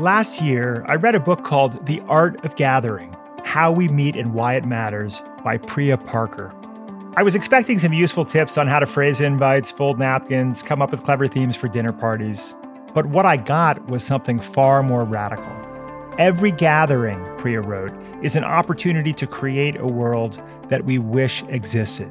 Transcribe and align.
Last 0.00 0.40
year, 0.40 0.82
I 0.88 0.94
read 0.94 1.14
a 1.14 1.20
book 1.20 1.44
called 1.44 1.84
The 1.84 2.00
Art 2.08 2.42
of 2.42 2.56
Gathering 2.56 3.14
How 3.44 3.70
We 3.70 3.88
Meet 3.88 4.16
and 4.16 4.32
Why 4.32 4.54
It 4.54 4.64
Matters 4.64 5.22
by 5.44 5.58
Priya 5.58 5.98
Parker. 5.98 6.54
I 7.18 7.22
was 7.22 7.34
expecting 7.34 7.78
some 7.78 7.92
useful 7.92 8.24
tips 8.24 8.56
on 8.56 8.66
how 8.66 8.80
to 8.80 8.86
phrase 8.86 9.20
invites, 9.20 9.70
fold 9.70 9.98
napkins, 9.98 10.62
come 10.62 10.80
up 10.80 10.90
with 10.90 11.02
clever 11.02 11.28
themes 11.28 11.54
for 11.54 11.68
dinner 11.68 11.92
parties. 11.92 12.56
But 12.94 13.04
what 13.10 13.26
I 13.26 13.36
got 13.36 13.90
was 13.90 14.02
something 14.02 14.40
far 14.40 14.82
more 14.82 15.04
radical. 15.04 15.52
Every 16.18 16.50
gathering, 16.50 17.22
Priya 17.36 17.60
wrote, 17.60 17.92
is 18.22 18.36
an 18.36 18.44
opportunity 18.44 19.12
to 19.12 19.26
create 19.26 19.76
a 19.78 19.86
world 19.86 20.42
that 20.70 20.86
we 20.86 20.98
wish 20.98 21.42
existed. 21.48 22.10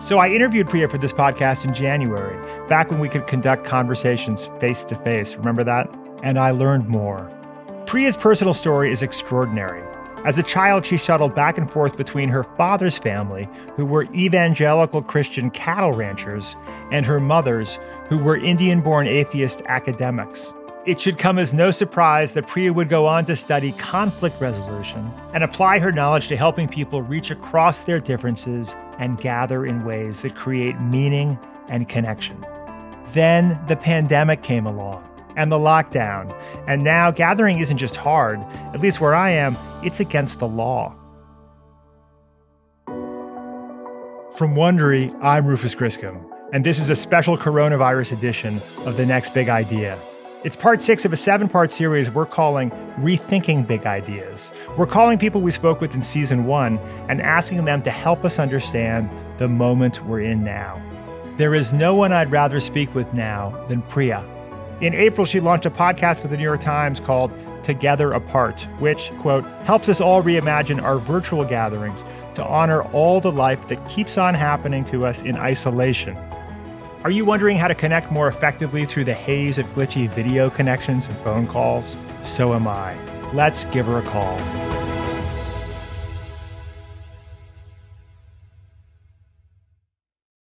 So 0.00 0.18
I 0.18 0.30
interviewed 0.30 0.68
Priya 0.68 0.88
for 0.88 0.98
this 0.98 1.12
podcast 1.12 1.64
in 1.64 1.74
January, 1.74 2.36
back 2.66 2.90
when 2.90 2.98
we 2.98 3.08
could 3.08 3.28
conduct 3.28 3.64
conversations 3.64 4.46
face 4.58 4.82
to 4.82 4.96
face. 4.96 5.36
Remember 5.36 5.62
that? 5.62 5.99
And 6.22 6.38
I 6.38 6.50
learned 6.50 6.88
more. 6.88 7.30
Priya's 7.86 8.16
personal 8.16 8.54
story 8.54 8.92
is 8.92 9.02
extraordinary. 9.02 9.82
As 10.24 10.38
a 10.38 10.42
child, 10.42 10.84
she 10.84 10.98
shuttled 10.98 11.34
back 11.34 11.56
and 11.56 11.72
forth 11.72 11.96
between 11.96 12.28
her 12.28 12.42
father's 12.42 12.98
family, 12.98 13.48
who 13.74 13.86
were 13.86 14.06
evangelical 14.14 15.02
Christian 15.02 15.50
cattle 15.50 15.92
ranchers, 15.92 16.56
and 16.92 17.06
her 17.06 17.20
mother's, 17.20 17.78
who 18.08 18.18
were 18.18 18.36
Indian 18.36 18.82
born 18.82 19.06
atheist 19.06 19.62
academics. 19.64 20.52
It 20.86 21.00
should 21.00 21.18
come 21.18 21.38
as 21.38 21.52
no 21.54 21.70
surprise 21.70 22.32
that 22.34 22.46
Priya 22.46 22.72
would 22.72 22.88
go 22.88 23.06
on 23.06 23.24
to 23.26 23.36
study 23.36 23.72
conflict 23.72 24.40
resolution 24.40 25.10
and 25.32 25.42
apply 25.42 25.78
her 25.78 25.92
knowledge 25.92 26.28
to 26.28 26.36
helping 26.36 26.68
people 26.68 27.02
reach 27.02 27.30
across 27.30 27.84
their 27.84 28.00
differences 28.00 28.76
and 28.98 29.20
gather 29.20 29.64
in 29.64 29.84
ways 29.84 30.22
that 30.22 30.34
create 30.34 30.78
meaning 30.80 31.38
and 31.68 31.88
connection. 31.88 32.44
Then 33.12 33.58
the 33.68 33.76
pandemic 33.76 34.42
came 34.42 34.66
along 34.66 35.09
and 35.36 35.50
the 35.50 35.58
lockdown. 35.58 36.34
And 36.66 36.84
now 36.84 37.10
gathering 37.10 37.60
isn't 37.60 37.78
just 37.78 37.96
hard, 37.96 38.40
at 38.74 38.80
least 38.80 39.00
where 39.00 39.14
I 39.14 39.30
am, 39.30 39.56
it's 39.82 40.00
against 40.00 40.38
the 40.38 40.48
law. 40.48 40.94
From 44.36 44.54
Wondery, 44.54 45.16
I'm 45.22 45.46
Rufus 45.46 45.74
Griscom, 45.74 46.24
and 46.52 46.64
this 46.64 46.78
is 46.78 46.88
a 46.88 46.96
special 46.96 47.36
coronavirus 47.36 48.12
edition 48.12 48.62
of 48.86 48.96
The 48.96 49.04
Next 49.04 49.34
Big 49.34 49.48
Idea. 49.48 50.00
It's 50.42 50.56
part 50.56 50.80
six 50.80 51.04
of 51.04 51.12
a 51.12 51.16
seven 51.18 51.50
part 51.50 51.70
series 51.70 52.10
we're 52.10 52.24
calling 52.24 52.70
Rethinking 53.00 53.66
Big 53.66 53.84
Ideas. 53.84 54.50
We're 54.78 54.86
calling 54.86 55.18
people 55.18 55.42
we 55.42 55.50
spoke 55.50 55.82
with 55.82 55.94
in 55.94 56.00
season 56.00 56.46
one 56.46 56.78
and 57.10 57.20
asking 57.20 57.66
them 57.66 57.82
to 57.82 57.90
help 57.90 58.24
us 58.24 58.38
understand 58.38 59.10
the 59.36 59.48
moment 59.48 60.02
we're 60.06 60.20
in 60.20 60.42
now. 60.42 60.80
There 61.36 61.54
is 61.54 61.74
no 61.74 61.94
one 61.94 62.12
I'd 62.12 62.30
rather 62.30 62.58
speak 62.58 62.94
with 62.94 63.12
now 63.12 63.50
than 63.68 63.82
Priya. 63.82 64.24
In 64.80 64.94
April, 64.94 65.26
she 65.26 65.40
launched 65.40 65.66
a 65.66 65.70
podcast 65.70 66.22
with 66.22 66.30
the 66.30 66.38
New 66.38 66.42
York 66.42 66.62
Times 66.62 67.00
called 67.00 67.30
Together 67.62 68.12
Apart, 68.12 68.62
which, 68.78 69.10
quote, 69.18 69.44
helps 69.64 69.90
us 69.90 70.00
all 70.00 70.22
reimagine 70.22 70.82
our 70.82 70.98
virtual 70.98 71.44
gatherings 71.44 72.02
to 72.34 72.44
honor 72.44 72.82
all 72.94 73.20
the 73.20 73.30
life 73.30 73.68
that 73.68 73.86
keeps 73.90 74.16
on 74.16 74.32
happening 74.32 74.82
to 74.86 75.04
us 75.04 75.20
in 75.20 75.36
isolation. 75.36 76.16
Are 77.04 77.10
you 77.10 77.26
wondering 77.26 77.58
how 77.58 77.68
to 77.68 77.74
connect 77.74 78.10
more 78.10 78.26
effectively 78.26 78.86
through 78.86 79.04
the 79.04 79.12
haze 79.12 79.58
of 79.58 79.66
glitchy 79.74 80.08
video 80.08 80.48
connections 80.48 81.08
and 81.08 81.16
phone 81.18 81.46
calls? 81.46 81.94
So 82.22 82.54
am 82.54 82.66
I. 82.66 82.96
Let's 83.34 83.64
give 83.64 83.84
her 83.84 83.98
a 83.98 84.02
call. 84.02 84.38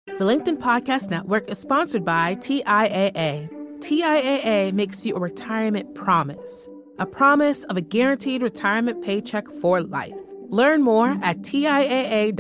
The 0.05 0.25
LinkedIn 0.25 0.57
Podcast 0.57 1.09
Network 1.09 1.49
is 1.49 1.57
sponsored 1.57 2.03
by 2.03 2.35
TIAA. 2.35 3.54
TIAA 3.85 4.73
makes 4.73 5.05
you 5.05 5.15
a 5.15 5.19
retirement 5.19 5.93
promise, 5.93 6.67
a 6.97 7.05
promise 7.05 7.63
of 7.65 7.77
a 7.77 7.81
guaranteed 7.81 8.41
retirement 8.41 9.03
paycheck 9.03 9.47
for 9.61 9.79
life. 9.79 10.19
Learn 10.49 10.81
more 10.81 11.19
at 11.21 11.43
TIAA.org 11.43 12.35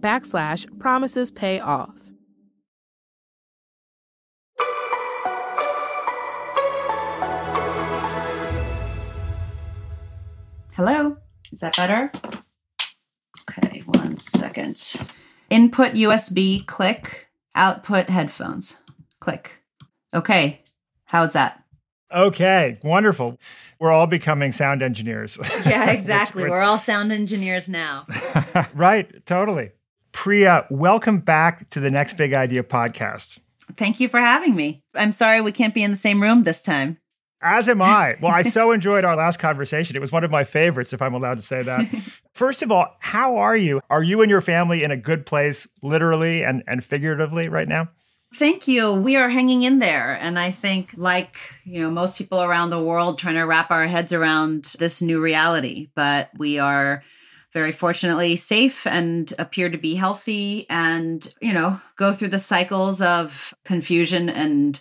backslash 0.00 0.78
promises 0.78 1.32
pay 1.32 1.58
off. 1.58 2.12
Hello, 10.74 11.16
is 11.50 11.58
that 11.60 11.76
better? 11.76 12.12
Okay, 13.40 13.82
one 13.86 14.16
second. 14.18 14.94
Input 15.50 15.94
USB, 15.94 16.64
click. 16.64 17.26
Output 17.56 18.08
headphones, 18.08 18.76
click. 19.18 19.60
Okay. 20.12 20.59
How's 21.10 21.32
that? 21.32 21.64
Okay, 22.14 22.78
wonderful. 22.84 23.36
We're 23.80 23.90
all 23.90 24.06
becoming 24.06 24.52
sound 24.52 24.80
engineers. 24.80 25.36
Yeah, 25.66 25.90
exactly. 25.90 26.48
We're 26.48 26.60
all 26.60 26.78
sound 26.78 27.10
engineers 27.10 27.68
now. 27.68 28.06
right, 28.74 29.26
totally. 29.26 29.72
Priya, 30.12 30.66
welcome 30.70 31.18
back 31.18 31.68
to 31.70 31.80
the 31.80 31.90
Next 31.90 32.16
Big 32.16 32.32
Idea 32.32 32.62
podcast. 32.62 33.40
Thank 33.76 33.98
you 33.98 34.08
for 34.08 34.20
having 34.20 34.54
me. 34.54 34.84
I'm 34.94 35.10
sorry 35.10 35.40
we 35.40 35.50
can't 35.50 35.74
be 35.74 35.82
in 35.82 35.90
the 35.90 35.96
same 35.96 36.22
room 36.22 36.44
this 36.44 36.62
time. 36.62 36.98
As 37.42 37.68
am 37.68 37.82
I. 37.82 38.16
Well, 38.20 38.30
I 38.30 38.42
so 38.56 38.70
enjoyed 38.70 39.04
our 39.04 39.16
last 39.16 39.38
conversation. 39.38 39.96
It 39.96 40.00
was 40.00 40.12
one 40.12 40.22
of 40.22 40.30
my 40.30 40.44
favorites, 40.44 40.92
if 40.92 41.02
I'm 41.02 41.14
allowed 41.14 41.38
to 41.38 41.42
say 41.42 41.64
that. 41.64 41.88
First 42.34 42.62
of 42.62 42.70
all, 42.70 42.86
how 43.00 43.36
are 43.36 43.56
you? 43.56 43.80
Are 43.90 44.04
you 44.04 44.22
and 44.22 44.30
your 44.30 44.40
family 44.40 44.84
in 44.84 44.92
a 44.92 44.96
good 44.96 45.26
place, 45.26 45.66
literally 45.82 46.44
and, 46.44 46.62
and 46.68 46.84
figuratively, 46.84 47.48
right 47.48 47.66
now? 47.66 47.88
Thank 48.34 48.68
you. 48.68 48.92
We 48.92 49.16
are 49.16 49.28
hanging 49.28 49.62
in 49.62 49.80
there. 49.80 50.14
And 50.14 50.38
I 50.38 50.50
think, 50.50 50.94
like, 50.96 51.36
you 51.64 51.82
know, 51.82 51.90
most 51.90 52.16
people 52.16 52.40
around 52.40 52.70
the 52.70 52.82
world 52.82 53.18
trying 53.18 53.34
to 53.34 53.42
wrap 53.42 53.70
our 53.70 53.86
heads 53.86 54.12
around 54.12 54.76
this 54.78 55.02
new 55.02 55.20
reality, 55.20 55.88
but 55.94 56.30
we 56.38 56.58
are 56.58 57.02
very 57.52 57.72
fortunately 57.72 58.36
safe 58.36 58.86
and 58.86 59.32
appear 59.38 59.68
to 59.68 59.76
be 59.76 59.96
healthy 59.96 60.66
and, 60.70 61.34
you 61.42 61.52
know, 61.52 61.80
go 61.96 62.12
through 62.12 62.28
the 62.28 62.38
cycles 62.38 63.02
of 63.02 63.52
confusion 63.64 64.28
and 64.28 64.80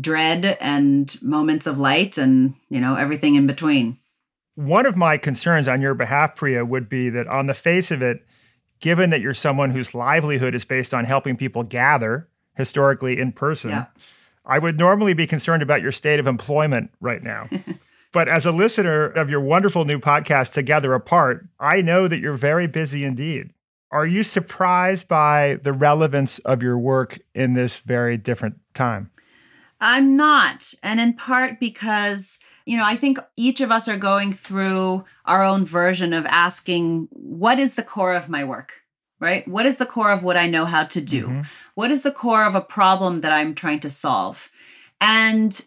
dread 0.00 0.58
and 0.60 1.20
moments 1.22 1.66
of 1.66 1.78
light 1.78 2.18
and, 2.18 2.54
you 2.68 2.78
know, 2.78 2.96
everything 2.96 3.34
in 3.34 3.46
between. 3.46 3.98
One 4.54 4.84
of 4.84 4.96
my 4.96 5.16
concerns 5.16 5.66
on 5.66 5.80
your 5.80 5.94
behalf, 5.94 6.36
Priya, 6.36 6.66
would 6.66 6.90
be 6.90 7.08
that 7.08 7.26
on 7.26 7.46
the 7.46 7.54
face 7.54 7.90
of 7.90 8.02
it, 8.02 8.18
given 8.80 9.08
that 9.10 9.22
you're 9.22 9.32
someone 9.32 9.70
whose 9.70 9.94
livelihood 9.94 10.54
is 10.54 10.66
based 10.66 10.92
on 10.92 11.06
helping 11.06 11.38
people 11.38 11.62
gather, 11.62 12.28
historically 12.54 13.18
in 13.18 13.32
person. 13.32 13.70
Yeah. 13.70 13.86
I 14.44 14.58
would 14.58 14.78
normally 14.78 15.14
be 15.14 15.26
concerned 15.26 15.62
about 15.62 15.82
your 15.82 15.92
state 15.92 16.18
of 16.18 16.26
employment 16.26 16.90
right 17.00 17.22
now. 17.22 17.48
but 18.12 18.28
as 18.28 18.44
a 18.44 18.52
listener 18.52 19.06
of 19.06 19.30
your 19.30 19.40
wonderful 19.40 19.84
new 19.84 19.98
podcast, 19.98 20.52
Together 20.52 20.94
Apart, 20.94 21.46
I 21.60 21.80
know 21.80 22.08
that 22.08 22.18
you're 22.18 22.34
very 22.34 22.66
busy 22.66 23.04
indeed. 23.04 23.50
Are 23.90 24.06
you 24.06 24.22
surprised 24.22 25.06
by 25.06 25.58
the 25.62 25.72
relevance 25.72 26.38
of 26.40 26.62
your 26.62 26.78
work 26.78 27.18
in 27.34 27.52
this 27.52 27.76
very 27.76 28.16
different 28.16 28.56
time? 28.74 29.10
I'm 29.80 30.16
not. 30.16 30.72
And 30.82 30.98
in 30.98 31.14
part 31.14 31.60
because, 31.60 32.40
you 32.64 32.76
know, 32.76 32.84
I 32.84 32.96
think 32.96 33.18
each 33.36 33.60
of 33.60 33.70
us 33.70 33.88
are 33.88 33.98
going 33.98 34.32
through 34.32 35.04
our 35.26 35.44
own 35.44 35.66
version 35.66 36.12
of 36.12 36.24
asking, 36.26 37.08
what 37.10 37.58
is 37.58 37.74
the 37.74 37.82
core 37.82 38.14
of 38.14 38.28
my 38.28 38.44
work? 38.44 38.81
Right? 39.22 39.46
What 39.46 39.64
is 39.64 39.76
the 39.76 39.86
core 39.86 40.10
of 40.10 40.24
what 40.24 40.36
I 40.36 40.48
know 40.48 40.66
how 40.66 40.82
to 40.82 41.00
do? 41.00 41.28
Mm-hmm. 41.28 41.42
What 41.76 41.92
is 41.92 42.02
the 42.02 42.10
core 42.10 42.44
of 42.44 42.56
a 42.56 42.60
problem 42.60 43.20
that 43.20 43.32
I'm 43.32 43.54
trying 43.54 43.80
to 43.80 43.90
solve? 43.90 44.50
And 45.00 45.64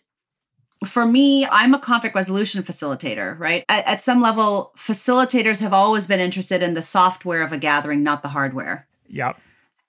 for 0.84 1.06
me, 1.06 1.48
I'm 1.48 1.74
a 1.74 1.80
conflict 1.80 2.16
resolution 2.16 2.62
facilitator, 2.64 3.40
right? 3.40 3.64
At, 3.70 3.88
at, 3.88 4.04
some 4.04 4.22
level, 4.22 4.74
facilitators 4.78 5.62
have 5.62 5.74
always 5.74 6.06
been 6.06 6.20
interested 6.20 6.62
in 6.62 6.74
the 6.74 6.82
software 6.82 7.42
of 7.42 7.54
a 7.54 7.58
gathering, 7.58 8.04
not 8.04 8.22
the 8.22 8.30
hardware. 8.30 8.88
Yep. 9.08 9.40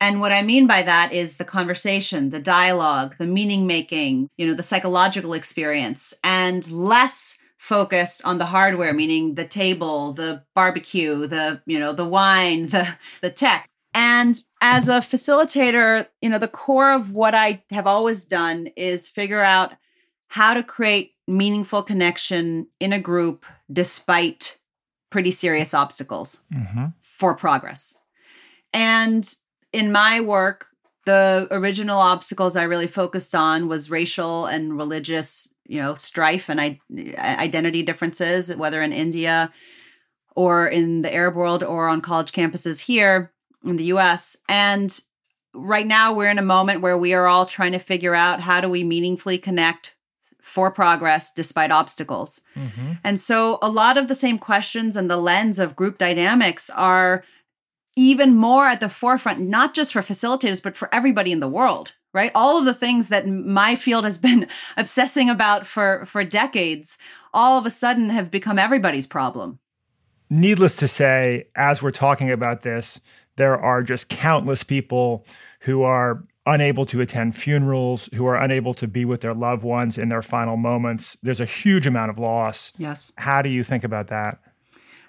And 0.00 0.20
what 0.20 0.32
I 0.32 0.42
mean 0.42 0.66
by 0.66 0.82
that 0.82 1.12
is 1.12 1.36
the 1.36 1.44
conversation, 1.44 2.30
the 2.30 2.38
dialogue, 2.38 3.16
the 3.18 3.26
meaning 3.26 3.66
making, 3.66 4.28
you 4.36 4.46
know, 4.46 4.54
the 4.54 4.62
psychological 4.62 5.32
experience, 5.32 6.14
and 6.22 6.70
less 6.70 7.38
focused 7.56 8.24
on 8.24 8.38
the 8.38 8.46
hardware 8.46 8.92
meaning 8.92 9.34
the 9.34 9.46
table 9.46 10.12
the 10.12 10.42
barbecue 10.54 11.26
the 11.26 11.60
you 11.66 11.78
know 11.78 11.92
the 11.92 12.04
wine 12.04 12.68
the 12.70 12.88
the 13.22 13.30
tech 13.30 13.68
and 13.94 14.44
as 14.60 14.88
a 14.88 14.98
facilitator 14.98 16.06
you 16.20 16.28
know 16.28 16.38
the 16.38 16.48
core 16.48 16.92
of 16.92 17.12
what 17.12 17.34
i 17.34 17.62
have 17.70 17.86
always 17.86 18.24
done 18.24 18.68
is 18.76 19.08
figure 19.08 19.42
out 19.42 19.72
how 20.28 20.54
to 20.54 20.62
create 20.62 21.12
meaningful 21.26 21.82
connection 21.82 22.66
in 22.78 22.92
a 22.92 23.00
group 23.00 23.46
despite 23.72 24.58
pretty 25.10 25.30
serious 25.30 25.72
obstacles 25.72 26.44
mm-hmm. 26.52 26.86
for 27.00 27.34
progress 27.34 27.96
and 28.72 29.34
in 29.72 29.90
my 29.90 30.20
work 30.20 30.66
the 31.06 31.48
original 31.50 31.98
obstacles 31.98 32.56
i 32.56 32.62
really 32.62 32.86
focused 32.86 33.34
on 33.34 33.68
was 33.68 33.90
racial 33.90 34.44
and 34.46 34.76
religious 34.76 35.54
you 35.64 35.80
know 35.80 35.94
strife 35.94 36.50
and 36.50 36.60
I- 36.60 36.80
identity 37.16 37.82
differences 37.82 38.54
whether 38.54 38.82
in 38.82 38.92
india 38.92 39.50
or 40.34 40.66
in 40.66 41.02
the 41.02 41.12
arab 41.12 41.34
world 41.34 41.62
or 41.62 41.88
on 41.88 42.02
college 42.02 42.32
campuses 42.32 42.80
here 42.80 43.32
in 43.64 43.76
the 43.76 43.84
us 43.84 44.36
and 44.48 45.00
right 45.54 45.86
now 45.86 46.12
we're 46.12 46.30
in 46.30 46.38
a 46.38 46.42
moment 46.42 46.82
where 46.82 46.98
we 46.98 47.14
are 47.14 47.26
all 47.26 47.46
trying 47.46 47.72
to 47.72 47.78
figure 47.78 48.14
out 48.14 48.40
how 48.40 48.60
do 48.60 48.68
we 48.68 48.84
meaningfully 48.84 49.38
connect 49.38 49.96
for 50.46 50.70
progress 50.70 51.32
despite 51.32 51.72
obstacles. 51.72 52.40
Mm-hmm. 52.54 52.92
And 53.02 53.18
so 53.18 53.58
a 53.60 53.68
lot 53.68 53.98
of 53.98 54.06
the 54.06 54.14
same 54.14 54.38
questions 54.38 54.96
and 54.96 55.10
the 55.10 55.16
lens 55.16 55.58
of 55.58 55.74
group 55.74 55.98
dynamics 55.98 56.70
are 56.70 57.24
even 57.96 58.36
more 58.36 58.66
at 58.66 58.80
the 58.80 58.90
forefront, 58.90 59.40
not 59.40 59.74
just 59.74 59.92
for 59.92 60.02
facilitators, 60.02 60.62
but 60.62 60.76
for 60.76 60.94
everybody 60.94 61.32
in 61.32 61.40
the 61.40 61.48
world, 61.48 61.92
right? 62.12 62.30
All 62.34 62.58
of 62.58 62.66
the 62.66 62.74
things 62.74 63.08
that 63.08 63.26
my 63.26 63.74
field 63.74 64.04
has 64.04 64.18
been 64.28 64.46
obsessing 64.76 65.30
about 65.30 65.66
for, 65.66 66.04
for 66.06 66.22
decades, 66.22 66.98
all 67.32 67.58
of 67.58 67.66
a 67.66 67.70
sudden 67.70 68.10
have 68.10 68.30
become 68.30 68.58
everybody's 68.58 69.06
problem. 69.06 69.58
Needless 70.28 70.76
to 70.76 70.88
say, 70.88 71.48
as 71.54 71.82
we're 71.82 71.90
talking 71.90 72.30
about 72.30 72.62
this, 72.62 73.00
there 73.36 73.58
are 73.58 73.82
just 73.82 74.08
countless 74.08 74.62
people 74.62 75.24
who 75.60 75.82
are 75.82 76.24
unable 76.46 76.86
to 76.86 77.00
attend 77.00 77.36
funerals, 77.36 78.08
who 78.14 78.26
are 78.26 78.36
unable 78.36 78.72
to 78.74 78.86
be 78.86 79.04
with 79.04 79.20
their 79.20 79.34
loved 79.34 79.62
ones 79.62 79.98
in 79.98 80.08
their 80.08 80.22
final 80.22 80.56
moments. 80.56 81.16
There's 81.22 81.40
a 81.40 81.44
huge 81.44 81.86
amount 81.86 82.10
of 82.10 82.18
loss. 82.18 82.72
Yes. 82.78 83.12
How 83.18 83.42
do 83.42 83.48
you 83.48 83.64
think 83.64 83.84
about 83.84 84.08
that? 84.08 84.38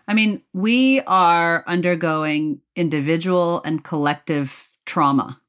I 0.08 0.14
mean, 0.14 0.42
we 0.54 1.02
are 1.02 1.64
undergoing 1.68 2.62
individual 2.76 3.62
and 3.66 3.84
collective 3.84 4.78
trauma. 4.86 5.42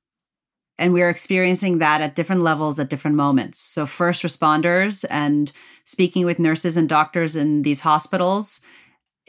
And 0.81 0.93
we're 0.93 1.11
experiencing 1.11 1.79
that 1.79 2.01
at 2.01 2.15
different 2.15 2.43
levels 2.43 2.79
at 2.79 2.89
different 2.89 3.17
moments. 3.17 3.59
So, 3.59 3.87
first 3.87 4.23
responders 4.23 5.05
and 5.11 5.53
speaking 5.85 6.25
with 6.25 6.39
nurses 6.39 6.77
and 6.77 6.89
doctors 6.89 7.35
in 7.35 7.63
these 7.63 7.81
hospitals 7.81 8.61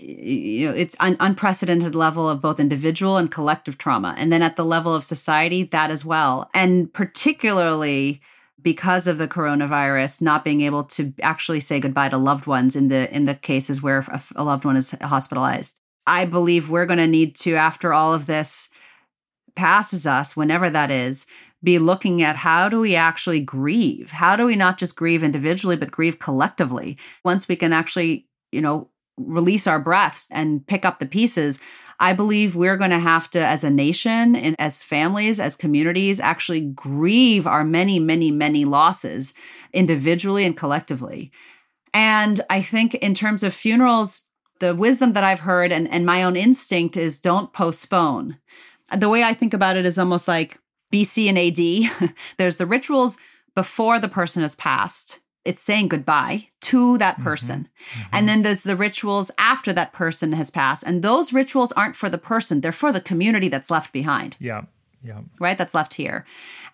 you 0.02 0.68
know 0.68 0.74
it's 0.74 0.96
an 1.00 1.18
unprecedented 1.20 1.96
level 1.96 2.30
of 2.30 2.42
both 2.42 2.60
individual 2.60 3.18
and 3.18 3.32
collective 3.32 3.78
trauma 3.78 4.16
and 4.18 4.32
then 4.32 4.42
at 4.42 4.56
the 4.56 4.66
level 4.66 4.94
of 4.94 5.04
society 5.04 5.64
that 5.64 5.92
as 5.92 6.06
well 6.06 6.50
and 6.54 6.94
particularly 6.94 8.22
because 8.62 9.08
of 9.08 9.18
the 9.18 9.28
coronavirus 9.28 10.22
not 10.22 10.44
being 10.44 10.62
able 10.62 10.84
to 10.84 11.14
actually 11.22 11.60
say 11.60 11.80
goodbye 11.80 12.10
to 12.10 12.18
loved 12.18 12.48
ones 12.48 12.76
in 12.76 12.88
the 12.88 13.14
in 13.14 13.26
the 13.26 13.36
cases 13.36 13.82
where 13.82 14.06
a, 14.36 14.44
loved 14.44 14.66
one 14.66 14.78
is 14.78 14.92
hospitalized. 15.02 15.80
I 16.08 16.26
believe 16.26 16.70
we're 16.70 16.86
going 16.86 17.00
to 17.00 17.08
need 17.08 17.36
to 17.38 17.56
after 17.56 17.94
all 17.94 18.14
of 18.14 18.26
this 18.26 18.70
passes 19.56 20.08
us 20.08 20.36
whenever 20.36 20.70
that 20.70 20.92
is 20.92 21.28
be 21.62 21.78
looking 21.78 22.22
at 22.22 22.38
how 22.38 22.70
do 22.70 22.80
we 22.80 22.96
actually 22.96 23.42
grieve? 23.42 24.12
How 24.12 24.36
do 24.36 24.46
we 24.46 24.56
not 24.56 24.78
just 24.78 24.96
grieve 24.96 25.24
individually 25.24 25.76
but 25.76 25.92
grieve 25.92 26.20
collectively? 26.20 26.98
Once 27.24 27.48
we 27.48 27.56
can 27.56 27.74
actually 27.74 28.28
you 28.52 28.62
know 28.62 28.90
release 29.20 29.68
our 29.68 29.80
breaths 29.80 30.28
and 30.32 30.66
pick 30.66 30.86
up 30.86 31.00
the 31.00 31.06
pieces, 31.06 31.60
I 32.00 32.14
believe 32.14 32.56
we're 32.56 32.78
going 32.78 32.92
to 32.92 33.00
have 33.00 33.30
to, 33.32 33.40
as 33.40 33.64
a 33.64 33.70
nation 33.70 34.36
and 34.36 34.56
as 34.58 34.84
families, 34.84 35.40
as 35.40 35.58
communities, 35.58 36.20
actually 36.20 36.62
grieve 36.62 37.46
our 37.46 37.64
many, 37.64 38.00
many, 38.00 38.32
many 38.32 38.64
losses 38.64 39.34
individually 39.74 40.46
and 40.46 40.56
collectively. 40.56 41.32
And 41.94 42.42
I 42.50 42.62
think 42.62 42.96
in 42.96 43.14
terms 43.14 43.44
of 43.44 43.54
funerals, 43.54 44.30
the 44.60 44.74
wisdom 44.76 45.14
that 45.14 45.24
I've 45.24 45.42
heard 45.42 45.72
and, 45.72 45.90
and 45.90 46.06
my 46.06 46.24
own 46.24 46.36
instinct 46.36 46.96
is 46.96 47.20
don't 47.20 47.52
postpone. 47.52 48.38
The 48.96 49.10
way 49.10 49.24
I 49.24 49.34
think 49.34 49.54
about 49.54 49.78
it 49.78 49.86
is 49.86 49.98
almost 49.98 50.28
like 50.28 50.58
BC 50.94 51.28
and 51.28 51.38
AD. 51.38 52.14
There's 52.38 52.58
the 52.58 52.66
rituals 52.66 53.18
before 53.56 54.00
the 54.00 54.08
person 54.08 54.42
has 54.42 54.56
passed 54.56 55.20
it's 55.50 55.64
saying 55.64 55.88
goodbye 55.88 56.48
to 56.62 57.00
that 57.00 57.16
mm-hmm. 57.16 57.24
person. 57.24 57.60
Mm-hmm. 57.62 58.02
Mm-hmm. 58.02 58.16
And 58.16 58.30
then 58.30 58.42
there's 58.44 58.62
the 58.62 58.76
rituals 58.76 59.32
after 59.40 59.74
that 59.74 59.94
person 59.94 60.34
has 60.34 60.52
passed. 60.52 60.84
And 60.86 61.02
those 61.02 61.34
rituals 61.34 61.72
aren't 61.72 61.96
for 61.96 62.08
the 62.08 62.20
person, 62.20 62.62
they're 62.62 62.72
for 62.72 62.92
the 62.92 63.02
community 63.02 63.50
that's 63.50 63.72
left 63.72 63.92
behind. 63.92 64.38
Yeah. 64.40 64.62
Yeah. 65.04 65.22
Right? 65.40 65.58
That's 65.58 65.74
left 65.74 65.96
here. 65.96 66.24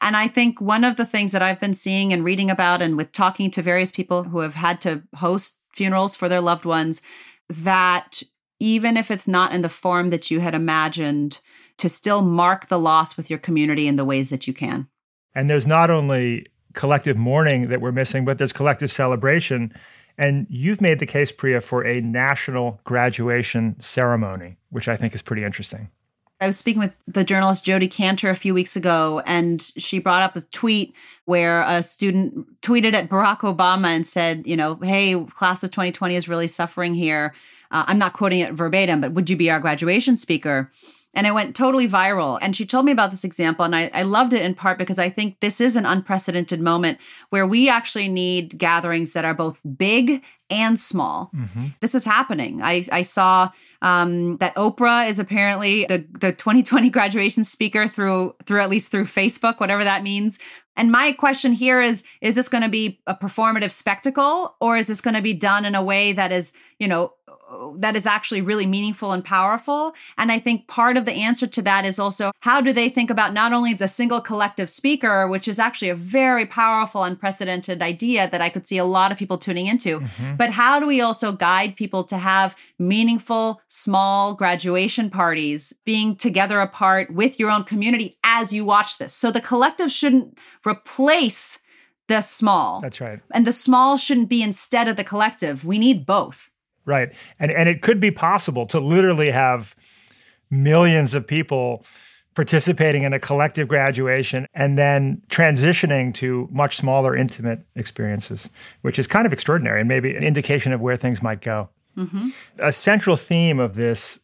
And 0.01 0.17
I 0.17 0.27
think 0.27 0.59
one 0.59 0.83
of 0.83 0.97
the 0.97 1.05
things 1.05 1.31
that 1.31 1.41
I've 1.41 1.59
been 1.59 1.75
seeing 1.75 2.11
and 2.11 2.23
reading 2.23 2.51
about 2.51 2.81
and 2.81 2.97
with 2.97 3.13
talking 3.13 3.49
to 3.51 3.61
various 3.61 3.93
people 3.93 4.23
who 4.23 4.39
have 4.39 4.55
had 4.55 4.81
to 4.81 5.03
host 5.15 5.59
funerals 5.73 6.15
for 6.15 6.27
their 6.27 6.41
loved 6.41 6.65
ones, 6.65 7.01
that 7.47 8.23
even 8.59 8.97
if 8.97 9.09
it's 9.09 9.27
not 9.27 9.53
in 9.53 9.61
the 9.61 9.69
form 9.69 10.09
that 10.09 10.29
you 10.29 10.41
had 10.41 10.55
imagined, 10.55 11.39
to 11.77 11.87
still 11.87 12.21
mark 12.21 12.67
the 12.67 12.79
loss 12.79 13.15
with 13.15 13.29
your 13.29 13.39
community 13.39 13.87
in 13.87 13.95
the 13.95 14.05
ways 14.05 14.29
that 14.31 14.47
you 14.47 14.53
can. 14.53 14.87
And 15.35 15.49
there's 15.49 15.67
not 15.67 15.91
only 15.91 16.47
collective 16.75 17.17
mourning 17.17 17.69
that 17.69 17.81
we're 17.81 17.91
missing, 17.91 18.25
but 18.25 18.37
there's 18.37 18.53
collective 18.53 18.91
celebration. 18.91 19.73
And 20.17 20.47
you've 20.49 20.81
made 20.81 20.99
the 20.99 21.05
case, 21.05 21.31
Priya, 21.31 21.61
for 21.61 21.85
a 21.85 21.99
national 22.01 22.79
graduation 22.83 23.79
ceremony, 23.79 24.57
which 24.69 24.87
I 24.87 24.95
think 24.95 25.13
is 25.15 25.21
pretty 25.21 25.43
interesting. 25.43 25.89
I 26.41 26.47
was 26.47 26.57
speaking 26.57 26.81
with 26.81 26.93
the 27.07 27.23
journalist 27.23 27.65
Jodi 27.65 27.87
Kantor 27.87 28.29
a 28.29 28.35
few 28.35 28.53
weeks 28.53 28.75
ago, 28.75 29.21
and 29.25 29.61
she 29.77 29.99
brought 29.99 30.21
up 30.21 30.35
a 30.35 30.41
tweet 30.41 30.93
where 31.23 31.61
a 31.61 31.81
student 31.81 32.61
tweeted 32.61 32.93
at 32.93 33.09
Barack 33.09 33.39
Obama 33.39 33.87
and 33.87 34.05
said, 34.05 34.45
you 34.45 34.57
know, 34.57 34.75
hey, 34.75 35.15
class 35.23 35.63
of 35.63 35.71
2020 35.71 36.15
is 36.15 36.27
really 36.27 36.47
suffering 36.47 36.93
here. 36.93 37.33
Uh, 37.71 37.85
I'm 37.87 37.97
not 37.97 38.13
quoting 38.13 38.41
it 38.41 38.53
verbatim, 38.53 38.99
but 38.99 39.13
would 39.13 39.29
you 39.29 39.37
be 39.37 39.49
our 39.49 39.61
graduation 39.61 40.17
speaker? 40.17 40.69
And 41.15 41.25
it 41.25 41.33
went 41.33 41.55
totally 41.55 41.87
viral. 41.87 42.37
And 42.41 42.55
she 42.55 42.65
told 42.65 42.85
me 42.85 42.91
about 42.91 43.09
this 43.09 43.23
example, 43.23 43.63
and 43.63 43.75
I, 43.75 43.89
I, 43.93 44.03
loved 44.03 44.33
it 44.33 44.41
in 44.41 44.53
part 44.53 44.77
because 44.77 44.99
I 44.99 45.09
think 45.09 45.39
this 45.39 45.61
is 45.61 45.75
an 45.75 45.85
unprecedented 45.85 46.59
moment 46.59 46.99
where 47.29 47.47
we 47.47 47.69
actually 47.69 48.09
need 48.09 48.57
gatherings 48.57 49.13
that 49.13 49.23
are 49.23 49.33
both 49.33 49.61
big 49.77 50.23
and 50.49 50.79
small. 50.79 51.31
Mm-hmm. 51.35 51.67
This 51.79 51.95
is 51.95 52.03
happening. 52.03 52.61
I, 52.61 52.83
I 52.91 53.01
saw 53.01 53.49
um, 53.81 54.37
that 54.37 54.53
Oprah 54.55 55.09
is 55.09 55.17
apparently 55.17 55.85
the, 55.85 56.05
the 56.19 56.31
2020 56.33 56.89
graduation 56.89 57.43
speaker 57.43 57.87
through 57.87 58.35
through 58.45 58.61
at 58.61 58.69
least 58.69 58.91
through 58.91 59.05
Facebook, 59.05 59.59
whatever 59.59 59.83
that 59.83 60.03
means. 60.03 60.37
And 60.77 60.91
my 60.91 61.13
question 61.13 61.53
here 61.53 61.81
is: 61.81 62.03
Is 62.21 62.35
this 62.35 62.49
going 62.49 62.63
to 62.63 62.69
be 62.69 62.99
a 63.07 63.15
performative 63.15 63.71
spectacle, 63.71 64.55
or 64.59 64.77
is 64.77 64.87
this 64.87 65.01
going 65.01 65.15
to 65.15 65.21
be 65.21 65.33
done 65.33 65.65
in 65.65 65.73
a 65.73 65.83
way 65.83 66.11
that 66.11 66.31
is, 66.31 66.51
you 66.77 66.87
know, 66.87 67.13
that 67.77 67.95
is 67.95 68.05
actually 68.05 68.41
really 68.41 68.65
meaningful 68.65 69.11
and 69.11 69.23
powerful. 69.23 69.93
And 70.17 70.31
I 70.31 70.39
think 70.39 70.67
part 70.67 70.97
of 70.97 71.05
the 71.05 71.13
answer 71.13 71.47
to 71.47 71.61
that 71.63 71.85
is 71.85 71.99
also 71.99 72.31
how 72.41 72.61
do 72.61 72.73
they 72.73 72.89
think 72.89 73.09
about 73.09 73.33
not 73.33 73.53
only 73.53 73.73
the 73.73 73.87
single 73.87 74.21
collective 74.21 74.69
speaker, 74.69 75.27
which 75.27 75.47
is 75.47 75.59
actually 75.59 75.89
a 75.89 75.95
very 75.95 76.45
powerful, 76.45 77.03
unprecedented 77.03 77.81
idea 77.81 78.29
that 78.29 78.41
I 78.41 78.49
could 78.49 78.67
see 78.67 78.77
a 78.77 78.85
lot 78.85 79.11
of 79.11 79.17
people 79.17 79.37
tuning 79.37 79.67
into, 79.67 79.99
mm-hmm. 79.99 80.35
but 80.35 80.51
how 80.51 80.79
do 80.79 80.87
we 80.87 81.01
also 81.01 81.31
guide 81.31 81.75
people 81.75 82.03
to 82.05 82.17
have 82.17 82.55
meaningful, 82.79 83.61
small 83.67 84.33
graduation 84.33 85.09
parties 85.09 85.73
being 85.85 86.15
together 86.15 86.59
apart 86.59 87.13
with 87.13 87.39
your 87.39 87.51
own 87.51 87.63
community 87.63 88.17
as 88.23 88.53
you 88.53 88.65
watch 88.65 88.97
this? 88.97 89.13
So 89.13 89.31
the 89.31 89.41
collective 89.41 89.91
shouldn't 89.91 90.37
replace 90.65 91.59
the 92.07 92.21
small. 92.21 92.81
That's 92.81 93.01
right. 93.01 93.19
And 93.33 93.47
the 93.47 93.51
small 93.51 93.97
shouldn't 93.97 94.29
be 94.29 94.43
instead 94.43 94.87
of 94.87 94.95
the 94.95 95.03
collective. 95.03 95.65
We 95.65 95.79
need 95.79 96.05
both. 96.05 96.51
Right. 96.85 97.13
And 97.39 97.51
and 97.51 97.67
it 97.67 97.81
could 97.81 97.99
be 97.99 98.11
possible 98.11 98.65
to 98.67 98.79
literally 98.79 99.31
have 99.31 99.75
millions 100.51 101.13
of 101.13 101.25
people 101.25 101.85
participating 102.35 103.03
in 103.03 103.13
a 103.13 103.19
collective 103.19 103.67
graduation 103.67 104.45
and 104.53 104.77
then 104.77 105.21
transitioning 105.29 106.13
to 106.13 106.49
much 106.51 106.75
smaller 106.75 107.15
intimate 107.15 107.65
experiences, 107.75 108.49
which 108.81 108.99
is 108.99 109.07
kind 109.07 109.25
of 109.25 109.31
extraordinary 109.31 109.79
and 109.79 109.87
maybe 109.87 110.15
an 110.15 110.23
indication 110.23 110.73
of 110.73 110.81
where 110.81 110.97
things 110.97 111.23
might 111.23 111.41
go. 111.41 111.69
Mm-hmm. 111.97 112.29
A 112.59 112.73
central 112.73 113.15
theme 113.15 113.59
of 113.59 113.75
this 113.75 114.19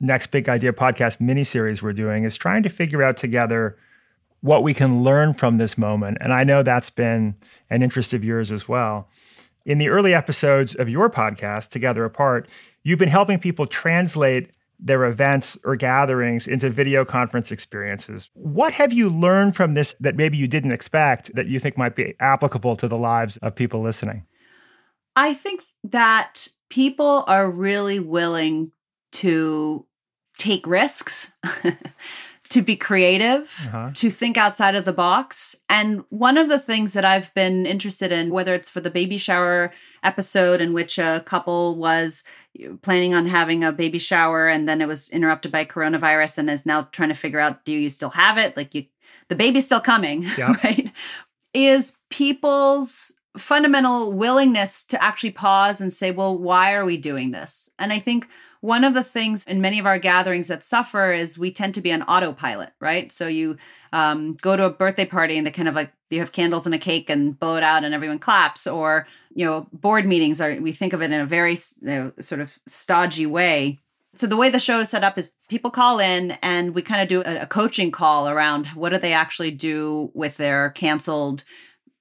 next 0.00 0.28
big 0.28 0.48
idea 0.48 0.72
podcast 0.72 1.20
mini 1.20 1.44
series 1.44 1.82
we're 1.82 1.92
doing 1.92 2.24
is 2.24 2.36
trying 2.36 2.62
to 2.62 2.70
figure 2.70 3.02
out 3.02 3.18
together 3.18 3.76
what 4.40 4.62
we 4.62 4.72
can 4.72 5.02
learn 5.02 5.34
from 5.34 5.58
this 5.58 5.76
moment. 5.76 6.16
And 6.22 6.32
I 6.32 6.44
know 6.44 6.62
that's 6.62 6.88
been 6.88 7.34
an 7.68 7.82
interest 7.82 8.14
of 8.14 8.24
yours 8.24 8.50
as 8.50 8.66
well. 8.66 9.08
In 9.64 9.78
the 9.78 9.88
early 9.88 10.14
episodes 10.14 10.74
of 10.74 10.88
your 10.88 11.10
podcast, 11.10 11.68
Together 11.68 12.04
Apart, 12.04 12.48
you've 12.82 12.98
been 12.98 13.08
helping 13.08 13.38
people 13.38 13.66
translate 13.66 14.50
their 14.78 15.04
events 15.04 15.58
or 15.64 15.76
gatherings 15.76 16.46
into 16.46 16.70
video 16.70 17.04
conference 17.04 17.52
experiences. 17.52 18.30
What 18.32 18.72
have 18.72 18.92
you 18.92 19.10
learned 19.10 19.54
from 19.54 19.74
this 19.74 19.94
that 20.00 20.16
maybe 20.16 20.38
you 20.38 20.48
didn't 20.48 20.72
expect 20.72 21.34
that 21.34 21.46
you 21.46 21.60
think 21.60 21.76
might 21.76 21.94
be 21.94 22.14
applicable 22.20 22.76
to 22.76 22.88
the 22.88 22.96
lives 22.96 23.36
of 23.38 23.54
people 23.54 23.82
listening? 23.82 24.24
I 25.16 25.34
think 25.34 25.62
that 25.84 26.48
people 26.70 27.24
are 27.26 27.50
really 27.50 28.00
willing 28.00 28.72
to 29.12 29.86
take 30.38 30.66
risks. 30.66 31.32
to 32.50 32.62
be 32.62 32.76
creative, 32.76 33.52
uh-huh. 33.66 33.90
to 33.94 34.10
think 34.10 34.36
outside 34.36 34.74
of 34.74 34.84
the 34.84 34.92
box. 34.92 35.56
And 35.68 36.04
one 36.10 36.36
of 36.36 36.48
the 36.48 36.58
things 36.58 36.92
that 36.92 37.04
I've 37.04 37.32
been 37.32 37.64
interested 37.64 38.12
in, 38.12 38.30
whether 38.30 38.54
it's 38.54 38.68
for 38.68 38.80
the 38.80 38.90
baby 38.90 39.18
shower 39.18 39.72
episode 40.02 40.60
in 40.60 40.72
which 40.72 40.98
a 40.98 41.22
couple 41.24 41.76
was 41.76 42.24
planning 42.82 43.14
on 43.14 43.26
having 43.26 43.62
a 43.62 43.72
baby 43.72 43.98
shower 43.98 44.48
and 44.48 44.68
then 44.68 44.80
it 44.80 44.88
was 44.88 45.08
interrupted 45.10 45.52
by 45.52 45.64
coronavirus 45.64 46.38
and 46.38 46.50
is 46.50 46.66
now 46.66 46.82
trying 46.90 47.08
to 47.08 47.14
figure 47.14 47.38
out 47.38 47.64
do 47.64 47.72
you 47.72 47.88
still 47.88 48.10
have 48.10 48.36
it? 48.36 48.56
Like 48.56 48.74
you 48.74 48.86
the 49.28 49.36
baby's 49.36 49.66
still 49.66 49.80
coming, 49.80 50.22
yeah. 50.38 50.56
right? 50.64 50.92
Is 51.54 51.98
people's 52.10 53.12
fundamental 53.38 54.12
willingness 54.12 54.82
to 54.84 55.02
actually 55.02 55.30
pause 55.30 55.80
and 55.80 55.92
say, 55.92 56.10
well, 56.10 56.36
why 56.36 56.74
are 56.74 56.84
we 56.84 56.96
doing 56.96 57.30
this? 57.30 57.70
And 57.78 57.92
I 57.92 58.00
think 58.00 58.28
one 58.60 58.84
of 58.84 58.92
the 58.92 59.02
things 59.02 59.44
in 59.44 59.60
many 59.60 59.78
of 59.78 59.86
our 59.86 59.98
gatherings 59.98 60.48
that 60.48 60.62
suffer 60.62 61.12
is 61.12 61.38
we 61.38 61.50
tend 61.50 61.74
to 61.74 61.80
be 61.80 61.92
on 61.92 62.02
autopilot, 62.02 62.72
right? 62.78 63.10
So 63.10 63.26
you 63.26 63.56
um, 63.92 64.34
go 64.34 64.56
to 64.56 64.64
a 64.64 64.70
birthday 64.70 65.06
party 65.06 65.38
and 65.38 65.46
they 65.46 65.50
kind 65.50 65.68
of 65.68 65.74
like 65.74 65.92
you 66.10 66.20
have 66.20 66.32
candles 66.32 66.66
and 66.66 66.74
a 66.74 66.78
cake 66.78 67.08
and 67.08 67.38
blow 67.38 67.56
it 67.56 67.62
out 67.62 67.84
and 67.84 67.94
everyone 67.94 68.18
claps, 68.18 68.66
or 68.66 69.06
you 69.34 69.46
know, 69.46 69.66
board 69.72 70.06
meetings 70.06 70.40
are 70.40 70.54
we 70.60 70.72
think 70.72 70.92
of 70.92 71.00
it 71.00 71.10
in 71.10 71.20
a 71.20 71.26
very 71.26 71.52
you 71.52 71.88
know, 71.88 72.12
sort 72.20 72.40
of 72.40 72.58
stodgy 72.66 73.26
way. 73.26 73.78
So 74.14 74.26
the 74.26 74.36
way 74.36 74.50
the 74.50 74.58
show 74.58 74.80
is 74.80 74.90
set 74.90 75.04
up 75.04 75.16
is 75.16 75.32
people 75.48 75.70
call 75.70 76.00
in 76.00 76.32
and 76.42 76.74
we 76.74 76.82
kind 76.82 77.00
of 77.00 77.08
do 77.08 77.22
a, 77.22 77.42
a 77.42 77.46
coaching 77.46 77.90
call 77.90 78.28
around 78.28 78.66
what 78.68 78.90
do 78.90 78.98
they 78.98 79.12
actually 79.12 79.52
do 79.52 80.10
with 80.14 80.36
their 80.36 80.70
canceled 80.70 81.44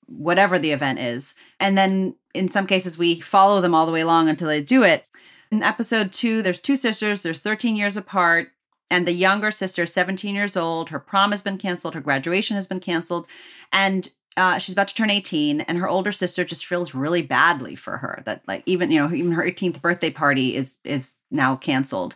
whatever 0.08 0.58
the 0.58 0.72
event 0.72 1.00
is. 1.00 1.36
And 1.60 1.78
then 1.78 2.16
in 2.34 2.50
some 2.50 2.68
cases 2.68 2.98
we 2.98 3.20
follow 3.20 3.62
them 3.62 3.75
all 3.75 3.86
the 3.86 3.92
way 3.92 4.01
along 4.01 4.28
until 4.28 4.48
they 4.48 4.62
do 4.62 4.84
it. 4.84 5.06
In 5.51 5.63
episode 5.63 6.12
2 6.12 6.41
there's 6.41 6.60
two 6.60 6.77
sisters, 6.77 7.24
they're 7.24 7.34
13 7.34 7.75
years 7.75 7.98
apart 7.98 8.51
and 8.91 9.08
the 9.08 9.13
younger 9.13 9.51
sister 9.51 9.84
is 9.84 9.94
17 9.94 10.36
years 10.36 10.58
old. 10.58 10.89
Her 10.89 11.00
prom 11.00 11.32
has 11.32 11.41
been 11.41 11.58
canceled, 11.58 11.94
her 11.94 12.01
graduation 12.01 12.56
has 12.56 12.68
been 12.68 12.79
canceled, 12.79 13.27
and 13.72 14.10
uh, 14.38 14.58
she's 14.58 14.74
about 14.74 14.88
to 14.88 14.96
turn 14.96 15.10
18 15.10 15.62
and 15.62 15.77
her 15.77 15.88
older 15.88 16.12
sister 16.12 16.46
just 16.46 16.65
feels 16.65 16.96
really 16.96 17.22
badly 17.22 17.75
for 17.75 17.98
her 17.98 18.22
that 18.25 18.41
like 18.48 18.63
even 18.65 18.89
you 18.89 19.00
know 19.00 19.13
even 19.13 19.34
her 19.34 19.44
18th 19.44 19.82
birthday 19.82 20.10
party 20.10 20.56
is 20.56 20.77
is 20.86 21.18
now 21.29 21.56
canceled 21.56 22.15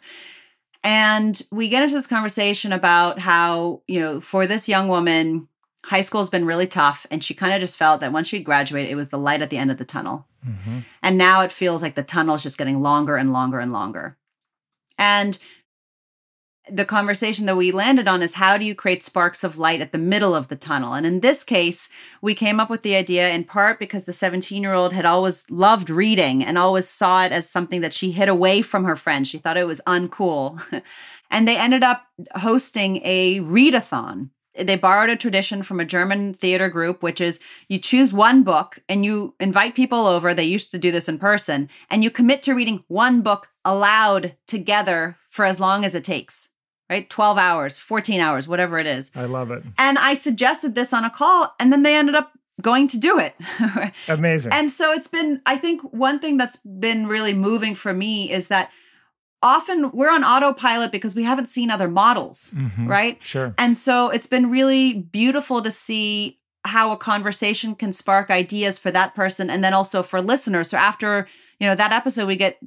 and 0.83 1.41
we 1.51 1.67
get 1.67 1.83
into 1.83 1.95
this 1.95 2.07
conversation 2.07 2.71
about 2.71 3.19
how 3.19 3.81
you 3.87 3.99
know 3.99 4.21
for 4.21 4.47
this 4.47 4.69
young 4.69 4.87
woman 4.87 5.49
high 5.85 6.01
school 6.01 6.21
has 6.21 6.29
been 6.29 6.45
really 6.45 6.67
tough 6.67 7.05
and 7.11 7.23
she 7.23 7.33
kind 7.33 7.53
of 7.53 7.59
just 7.59 7.77
felt 7.77 8.01
that 8.01 8.13
once 8.13 8.27
she'd 8.27 8.43
graduated 8.43 8.91
it 8.91 8.95
was 8.95 9.09
the 9.09 9.17
light 9.17 9.41
at 9.41 9.49
the 9.49 9.57
end 9.57 9.71
of 9.71 9.77
the 9.77 9.85
tunnel 9.85 10.27
mm-hmm. 10.45 10.79
and 11.01 11.17
now 11.17 11.41
it 11.41 11.51
feels 11.51 11.81
like 11.81 11.95
the 11.95 12.03
tunnel 12.03 12.35
is 12.35 12.43
just 12.43 12.57
getting 12.57 12.81
longer 12.81 13.17
and 13.17 13.33
longer 13.33 13.59
and 13.59 13.73
longer 13.73 14.17
and 14.97 15.37
the 16.69 16.85
conversation 16.85 17.45
that 17.45 17.57
we 17.57 17.71
landed 17.71 18.07
on 18.07 18.21
is 18.21 18.35
how 18.35 18.57
do 18.57 18.63
you 18.63 18.73
create 18.73 19.03
sparks 19.03 19.43
of 19.43 19.57
light 19.57 19.81
at 19.81 19.91
the 19.91 19.97
middle 19.97 20.33
of 20.33 20.47
the 20.47 20.55
tunnel? 20.55 20.93
And 20.93 21.05
in 21.05 21.19
this 21.19 21.43
case, 21.43 21.89
we 22.21 22.33
came 22.33 22.59
up 22.59 22.69
with 22.69 22.83
the 22.83 22.95
idea 22.95 23.29
in 23.29 23.43
part 23.43 23.79
because 23.79 24.05
the 24.05 24.13
17 24.13 24.61
year 24.61 24.73
old 24.73 24.93
had 24.93 25.05
always 25.05 25.49
loved 25.51 25.89
reading 25.89 26.43
and 26.43 26.57
always 26.57 26.87
saw 26.87 27.25
it 27.25 27.33
as 27.33 27.49
something 27.49 27.81
that 27.81 27.93
she 27.93 28.11
hid 28.11 28.29
away 28.29 28.61
from 28.61 28.85
her 28.85 28.95
friends. 28.95 29.27
She 29.27 29.39
thought 29.39 29.57
it 29.57 29.67
was 29.67 29.81
uncool. 29.85 30.61
and 31.31 31.47
they 31.47 31.57
ended 31.57 31.83
up 31.83 32.05
hosting 32.35 33.01
a 33.03 33.41
readathon. 33.41 34.29
They 34.55 34.75
borrowed 34.75 35.09
a 35.09 35.15
tradition 35.15 35.63
from 35.63 35.79
a 35.79 35.85
German 35.85 36.35
theater 36.35 36.69
group, 36.69 37.01
which 37.01 37.19
is 37.19 37.39
you 37.67 37.79
choose 37.79 38.13
one 38.13 38.43
book 38.43 38.79
and 38.87 39.03
you 39.03 39.33
invite 39.39 39.75
people 39.75 40.05
over. 40.05 40.33
They 40.33 40.43
used 40.43 40.71
to 40.71 40.77
do 40.77 40.91
this 40.91 41.09
in 41.09 41.17
person, 41.17 41.69
and 41.89 42.03
you 42.03 42.11
commit 42.11 42.41
to 42.43 42.53
reading 42.53 42.83
one 42.87 43.21
book 43.21 43.47
aloud 43.65 44.35
together 44.47 45.17
for 45.29 45.45
as 45.45 45.59
long 45.59 45.83
as 45.83 45.95
it 45.95 46.03
takes 46.03 46.49
right? 46.89 47.09
12 47.09 47.37
hours, 47.37 47.77
14 47.77 48.19
hours, 48.19 48.47
whatever 48.47 48.77
it 48.77 48.85
is. 48.85 49.11
I 49.15 49.25
love 49.25 49.49
it. 49.51 49.63
And 49.77 49.97
I 49.97 50.13
suggested 50.13 50.75
this 50.75 50.93
on 50.93 51.03
a 51.03 51.09
call, 51.09 51.55
and 51.59 51.71
then 51.71 51.81
they 51.81 51.95
ended 51.95 52.13
up 52.13 52.33
going 52.61 52.87
to 52.89 52.99
do 52.99 53.19
it. 53.19 53.35
Amazing. 54.07 54.53
And 54.53 54.69
so 54.69 54.91
it's 54.91 55.07
been, 55.07 55.41
I 55.45 55.57
think 55.57 55.81
one 55.81 56.19
thing 56.19 56.37
that's 56.37 56.57
been 56.57 57.07
really 57.07 57.33
moving 57.33 57.73
for 57.73 57.93
me 57.93 58.31
is 58.31 58.47
that 58.49 58.69
often 59.43 59.91
we're 59.91 60.11
on 60.11 60.23
autopilot 60.23 60.91
because 60.91 61.15
we 61.15 61.23
haven't 61.23 61.47
seen 61.47 61.69
other 61.69 61.87
models, 61.87 62.53
mm-hmm. 62.55 62.87
right? 62.87 63.17
Sure. 63.21 63.53
And 63.57 63.77
so 63.77 64.09
it's 64.09 64.27
been 64.27 64.49
really 64.49 64.93
beautiful 64.93 65.61
to 65.61 65.69
see 65.69 66.39
how 66.65 66.93
a 66.93 66.97
conversation 66.97 67.75
can 67.75 67.91
spark 67.91 68.31
ideas 68.31 68.79
for 68.79 68.89
that 68.89 69.13
person 69.13 69.49
and 69.49 69.61
then 69.63 69.73
also 69.73 70.01
for 70.01 70.21
listeners. 70.21 70.69
So 70.69 70.77
after, 70.77 71.27
you 71.59 71.67
know, 71.67 71.75
that 71.75 71.91
episode 71.91 72.25
we 72.25 72.37
get 72.37 72.57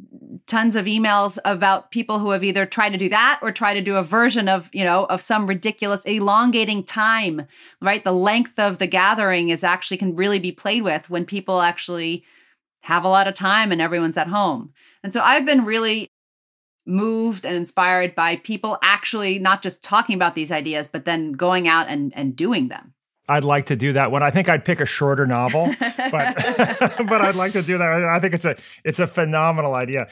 tons 0.46 0.76
of 0.76 0.84
emails 0.84 1.38
about 1.46 1.90
people 1.90 2.18
who 2.18 2.30
have 2.30 2.44
either 2.44 2.66
tried 2.66 2.90
to 2.90 2.98
do 2.98 3.08
that 3.08 3.40
or 3.42 3.50
try 3.50 3.72
to 3.72 3.80
do 3.80 3.96
a 3.96 4.02
version 4.02 4.48
of, 4.48 4.68
you 4.72 4.84
know, 4.84 5.06
of 5.06 5.22
some 5.22 5.46
ridiculous 5.46 6.04
elongating 6.04 6.84
time, 6.84 7.46
right? 7.80 8.04
The 8.04 8.12
length 8.12 8.58
of 8.58 8.78
the 8.78 8.86
gathering 8.86 9.48
is 9.48 9.64
actually 9.64 9.96
can 9.96 10.14
really 10.14 10.38
be 10.38 10.52
played 10.52 10.82
with 10.82 11.08
when 11.08 11.24
people 11.24 11.62
actually 11.62 12.22
have 12.80 13.02
a 13.02 13.08
lot 13.08 13.26
of 13.26 13.34
time 13.34 13.72
and 13.72 13.80
everyone's 13.80 14.18
at 14.18 14.28
home. 14.28 14.72
And 15.02 15.12
so 15.12 15.20
I've 15.22 15.46
been 15.46 15.64
really 15.64 16.10
moved 16.86 17.44
and 17.44 17.56
inspired 17.56 18.14
by 18.14 18.36
people 18.36 18.78
actually 18.82 19.38
not 19.38 19.62
just 19.62 19.82
talking 19.82 20.14
about 20.14 20.34
these 20.34 20.50
ideas, 20.50 20.88
but 20.88 21.04
then 21.04 21.32
going 21.32 21.68
out 21.68 21.88
and, 21.88 22.12
and 22.16 22.36
doing 22.36 22.68
them. 22.68 22.94
I'd 23.28 23.44
like 23.44 23.66
to 23.66 23.76
do 23.76 23.92
that 23.94 24.12
one. 24.12 24.22
I 24.22 24.30
think 24.30 24.48
I'd 24.48 24.64
pick 24.64 24.80
a 24.80 24.86
shorter 24.86 25.26
novel, 25.26 25.74
but 25.80 26.36
but 27.08 27.22
I'd 27.22 27.34
like 27.34 27.52
to 27.52 27.62
do 27.62 27.78
that. 27.78 28.04
I 28.04 28.20
think 28.20 28.34
it's 28.34 28.44
a 28.44 28.56
it's 28.84 28.98
a 29.00 29.06
phenomenal 29.06 29.74
idea. 29.74 30.08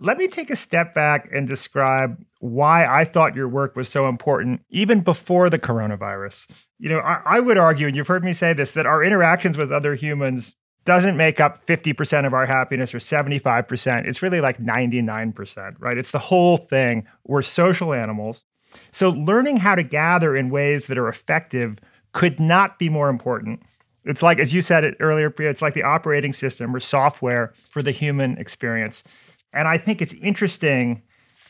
Let 0.00 0.16
me 0.16 0.28
take 0.28 0.50
a 0.50 0.56
step 0.56 0.94
back 0.94 1.28
and 1.32 1.48
describe 1.48 2.22
why 2.38 2.86
I 2.86 3.04
thought 3.04 3.34
your 3.34 3.48
work 3.48 3.74
was 3.74 3.88
so 3.88 4.08
important 4.08 4.60
even 4.68 5.00
before 5.00 5.50
the 5.50 5.58
coronavirus. 5.58 6.48
You 6.78 6.90
know, 6.90 6.98
I, 7.00 7.20
I 7.24 7.40
would 7.40 7.58
argue, 7.58 7.88
and 7.88 7.96
you've 7.96 8.06
heard 8.06 8.22
me 8.22 8.32
say 8.32 8.52
this, 8.52 8.70
that 8.72 8.86
our 8.86 9.02
interactions 9.02 9.56
with 9.56 9.72
other 9.72 9.94
humans 9.94 10.54
doesn't 10.84 11.16
make 11.16 11.38
up 11.40 11.66
50% 11.66 12.26
of 12.26 12.32
our 12.32 12.46
happiness 12.46 12.94
or 12.94 12.98
75%. 12.98 14.06
It's 14.06 14.22
really 14.22 14.40
like 14.40 14.58
99%, 14.58 15.76
right? 15.78 15.98
It's 15.98 16.10
the 16.10 16.18
whole 16.18 16.56
thing. 16.56 17.06
We're 17.24 17.42
social 17.42 17.92
animals. 17.92 18.44
So 18.90 19.10
learning 19.10 19.58
how 19.58 19.74
to 19.74 19.82
gather 19.82 20.36
in 20.36 20.50
ways 20.50 20.86
that 20.86 20.98
are 20.98 21.08
effective 21.08 21.78
could 22.12 22.40
not 22.40 22.78
be 22.78 22.88
more 22.88 23.08
important. 23.08 23.62
It's 24.04 24.22
like, 24.22 24.38
as 24.38 24.54
you 24.54 24.62
said 24.62 24.84
it 24.84 24.96
earlier, 25.00 25.28
Priya, 25.28 25.50
it's 25.50 25.60
like 25.60 25.74
the 25.74 25.82
operating 25.82 26.32
system 26.32 26.74
or 26.74 26.80
software 26.80 27.52
for 27.68 27.82
the 27.82 27.90
human 27.90 28.38
experience. 28.38 29.04
And 29.52 29.68
I 29.68 29.76
think 29.76 30.00
it's 30.00 30.14
interesting 30.14 31.02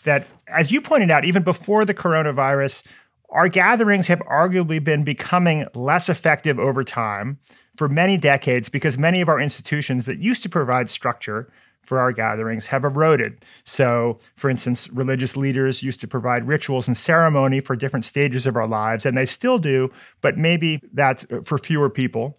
that, 0.04 0.26
as 0.49 0.73
you 0.73 0.80
pointed 0.80 1.11
out, 1.11 1.25
even 1.25 1.42
before 1.42 1.85
the 1.85 1.94
coronavirus, 1.94 2.85
our 3.30 3.49
gatherings 3.49 4.08
have 4.08 4.20
arguably 4.20 4.82
been 4.82 5.04
becoming 5.04 5.66
less 5.75 6.08
effective 6.08 6.58
over 6.58 6.82
time 6.82 7.38
for 7.78 7.88
many 7.88 8.16
decades 8.16 8.68
because 8.68 8.99
many 8.99 9.20
of 9.20 9.28
our 9.28 9.40
institutions 9.40 10.04
that 10.06 10.18
used 10.18 10.42
to 10.42 10.49
provide 10.49 10.90
structure 10.90 11.49
for 11.82 12.00
our 12.00 12.12
gatherings 12.12 12.66
have 12.66 12.82
eroded. 12.82 13.38
So, 13.62 14.18
for 14.35 14.50
instance, 14.50 14.90
religious 14.90 15.37
leaders 15.37 15.80
used 15.80 16.00
to 16.00 16.08
provide 16.08 16.49
rituals 16.49 16.88
and 16.88 16.97
ceremony 16.97 17.61
for 17.61 17.76
different 17.76 18.04
stages 18.04 18.47
of 18.47 18.56
our 18.56 18.66
lives, 18.66 19.06
and 19.06 19.16
they 19.16 19.25
still 19.26 19.61
do, 19.61 19.90
but 20.20 20.37
maybe 20.37 20.80
that's 20.92 21.25
for 21.44 21.56
fewer 21.56 21.88
people. 21.88 22.37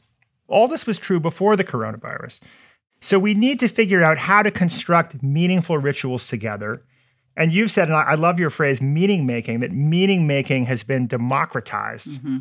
All 0.49 0.67
this 0.67 0.85
was 0.85 0.99
true 0.99 1.21
before 1.21 1.55
the 1.55 1.63
coronavirus. 1.63 2.41
So, 2.99 3.17
we 3.17 3.33
need 3.33 3.61
to 3.61 3.69
figure 3.69 4.03
out 4.03 4.17
how 4.17 4.43
to 4.43 4.51
construct 4.51 5.23
meaningful 5.23 5.77
rituals 5.77 6.27
together. 6.27 6.83
And 7.37 7.53
you've 7.53 7.71
said, 7.71 7.87
and 7.87 7.95
I 7.95 8.15
love 8.15 8.39
your 8.41 8.49
phrase, 8.49 8.81
meaning 8.81 9.25
making, 9.25 9.61
that 9.61 9.71
meaning 9.71 10.27
making 10.27 10.65
has 10.65 10.83
been 10.83 11.07
democratized. 11.07 12.17
Mm-hmm. 12.19 12.39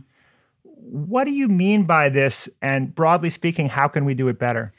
What 0.80 1.24
do 1.24 1.32
you 1.32 1.48
mean 1.48 1.84
by 1.84 2.08
this? 2.08 2.48
And 2.62 2.94
broadly 2.94 3.30
speaking, 3.30 3.68
how 3.68 3.88
can 3.88 4.04
we 4.04 4.14
do 4.14 4.28
it 4.28 4.38
better? 4.38 4.72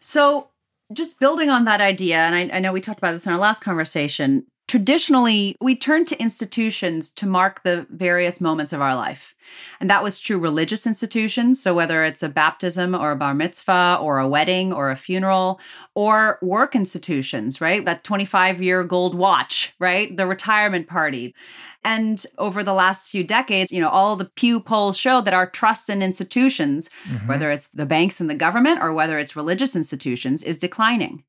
So, 0.00 0.48
just 0.92 1.20
building 1.20 1.50
on 1.50 1.64
that 1.64 1.80
idea, 1.80 2.16
and 2.16 2.34
I, 2.34 2.56
I 2.56 2.60
know 2.60 2.72
we 2.72 2.80
talked 2.80 2.98
about 2.98 3.12
this 3.12 3.26
in 3.26 3.32
our 3.32 3.38
last 3.38 3.62
conversation, 3.62 4.46
traditionally 4.68 5.56
we 5.60 5.74
turn 5.74 6.04
to 6.04 6.20
institutions 6.20 7.10
to 7.10 7.26
mark 7.26 7.62
the 7.62 7.86
various 7.90 8.40
moments 8.40 8.72
of 8.72 8.80
our 8.80 8.94
life. 8.94 9.34
And 9.80 9.88
that 9.88 10.02
was 10.02 10.20
true 10.20 10.38
religious 10.38 10.86
institutions. 10.86 11.60
So 11.60 11.74
whether 11.74 12.04
it's 12.04 12.22
a 12.22 12.28
baptism 12.28 12.94
or 12.94 13.10
a 13.10 13.16
bar 13.16 13.32
mitzvah 13.34 13.98
or 14.00 14.18
a 14.18 14.28
wedding 14.28 14.72
or 14.72 14.90
a 14.90 14.96
funeral 14.96 15.58
or 15.94 16.38
work 16.42 16.76
institutions, 16.76 17.60
right? 17.60 17.82
That 17.84 18.04
25 18.04 18.62
year 18.62 18.84
gold 18.84 19.14
watch, 19.14 19.74
right? 19.78 20.14
The 20.14 20.26
retirement 20.26 20.86
party. 20.86 21.34
And 21.82 22.22
over 22.36 22.62
the 22.62 22.74
last 22.74 23.10
few 23.10 23.24
decades, 23.24 23.72
you 23.72 23.80
know, 23.80 23.88
all 23.88 24.16
the 24.16 24.26
Pew 24.26 24.60
polls 24.60 24.98
show 24.98 25.22
that 25.22 25.32
our 25.32 25.48
trust 25.48 25.88
in 25.88 26.02
institutions, 26.02 26.90
mm-hmm. 27.08 27.26
whether 27.26 27.50
it's 27.50 27.68
the 27.68 27.86
banks 27.86 28.20
and 28.20 28.28
the 28.28 28.34
government 28.34 28.82
or 28.82 28.92
whether 28.92 29.18
it's 29.18 29.36
religious 29.36 29.74
institutions, 29.74 30.42
is 30.42 30.58
declining. 30.58 31.24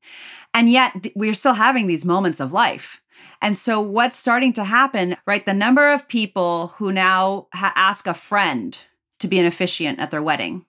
And 0.52 0.70
yet 0.70 1.06
we're 1.14 1.32
still 1.32 1.54
having 1.54 1.86
these 1.86 2.04
moments 2.04 2.40
of 2.40 2.52
life. 2.52 3.00
And 3.42 3.56
so, 3.56 3.80
what's 3.80 4.18
starting 4.18 4.52
to 4.54 4.64
happen, 4.64 5.16
right? 5.26 5.44
The 5.44 5.54
number 5.54 5.92
of 5.92 6.08
people 6.08 6.68
who 6.76 6.92
now 6.92 7.48
ha- 7.54 7.72
ask 7.74 8.06
a 8.06 8.14
friend 8.14 8.76
to 9.20 9.28
be 9.28 9.38
an 9.38 9.46
officiant 9.46 9.98
at 9.98 10.10
their 10.10 10.22
wedding 10.22 10.66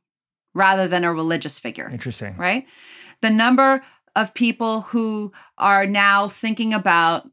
rather 0.53 0.87
than 0.87 1.03
a 1.03 1.13
religious 1.13 1.59
figure. 1.59 1.89
Interesting. 1.89 2.35
Right? 2.37 2.65
The 3.21 3.29
number 3.29 3.83
of 4.15 4.33
people 4.33 4.81
who 4.81 5.31
are 5.57 5.85
now 5.85 6.27
thinking 6.27 6.73
about 6.73 7.29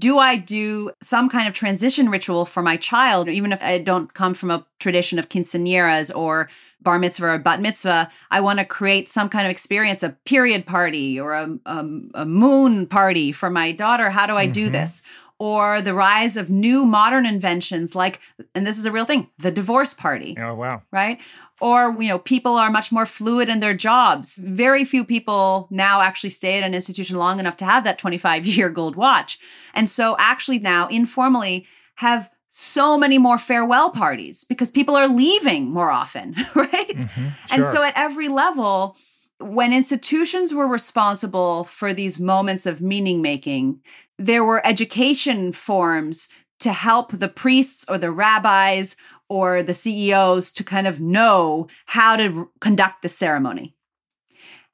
do 0.00 0.18
I 0.18 0.36
do 0.36 0.90
some 1.02 1.28
kind 1.28 1.46
of 1.46 1.52
transition 1.52 2.08
ritual 2.08 2.46
for 2.46 2.62
my 2.62 2.76
child, 2.78 3.28
even 3.28 3.52
if 3.52 3.62
I 3.62 3.78
don't 3.78 4.12
come 4.14 4.32
from 4.32 4.50
a 4.50 4.64
tradition 4.78 5.18
of 5.18 5.28
quinceañeras 5.28 6.14
or 6.16 6.48
bar 6.80 6.98
mitzvah 6.98 7.26
or 7.26 7.38
bat 7.38 7.60
mitzvah? 7.60 8.10
I 8.30 8.40
want 8.40 8.60
to 8.60 8.64
create 8.64 9.10
some 9.10 9.28
kind 9.28 9.46
of 9.46 9.50
experience, 9.50 10.02
a 10.02 10.16
period 10.24 10.64
party 10.64 11.20
or 11.20 11.34
a, 11.34 11.58
a, 11.66 11.86
a 12.14 12.24
moon 12.24 12.86
party 12.86 13.30
for 13.30 13.50
my 13.50 13.72
daughter. 13.72 14.08
How 14.08 14.26
do 14.26 14.36
I 14.36 14.46
mm-hmm. 14.46 14.52
do 14.52 14.70
this? 14.70 15.02
Or 15.40 15.80
the 15.80 15.94
rise 15.94 16.36
of 16.36 16.50
new 16.50 16.84
modern 16.84 17.24
inventions 17.24 17.96
like 17.96 18.20
and 18.54 18.66
this 18.66 18.78
is 18.78 18.84
a 18.84 18.92
real 18.92 19.06
thing 19.06 19.28
the 19.38 19.50
divorce 19.50 19.94
party. 19.94 20.36
Oh 20.38 20.54
wow. 20.54 20.82
Right? 20.92 21.20
Or 21.60 21.96
you 22.00 22.08
know 22.08 22.18
people 22.18 22.56
are 22.56 22.70
much 22.70 22.92
more 22.92 23.06
fluid 23.06 23.48
in 23.48 23.60
their 23.60 23.74
jobs. 23.74 24.36
Very 24.36 24.84
few 24.84 25.02
people 25.02 25.66
now 25.70 26.02
actually 26.02 26.30
stay 26.30 26.58
at 26.58 26.64
an 26.64 26.74
institution 26.74 27.16
long 27.16 27.40
enough 27.40 27.56
to 27.56 27.64
have 27.64 27.82
that 27.84 27.98
25 27.98 28.46
year 28.46 28.68
gold 28.80 28.94
watch. 28.94 29.40
And 29.74 29.88
so 29.88 30.14
actually 30.18 30.60
now 30.60 30.86
informally 30.88 31.66
have 31.96 32.30
so 32.50 32.98
many 32.98 33.16
more 33.16 33.38
farewell 33.38 33.90
parties 33.90 34.44
because 34.44 34.70
people 34.70 34.96
are 34.96 35.08
leaving 35.08 35.70
more 35.70 35.90
often 35.90 36.34
right? 36.54 36.68
Mm-hmm, 36.70 37.28
sure. 37.28 37.32
and 37.50 37.64
so 37.64 37.82
at 37.82 37.94
every 37.96 38.28
level 38.28 38.96
when 39.40 39.72
institutions 39.72 40.52
were 40.52 40.66
responsible 40.66 41.64
for 41.64 41.94
these 41.94 42.20
moments 42.20 42.66
of 42.66 42.80
meaning 42.80 43.22
making, 43.22 43.80
there 44.20 44.44
were 44.44 44.64
education 44.66 45.50
forms 45.50 46.28
to 46.60 46.74
help 46.74 47.10
the 47.10 47.28
priests 47.28 47.86
or 47.88 47.96
the 47.96 48.10
rabbis 48.10 48.94
or 49.30 49.62
the 49.62 49.72
CEOs 49.72 50.52
to 50.52 50.62
kind 50.62 50.86
of 50.86 51.00
know 51.00 51.66
how 51.86 52.16
to 52.16 52.50
conduct 52.60 53.00
the 53.00 53.08
ceremony. 53.08 53.74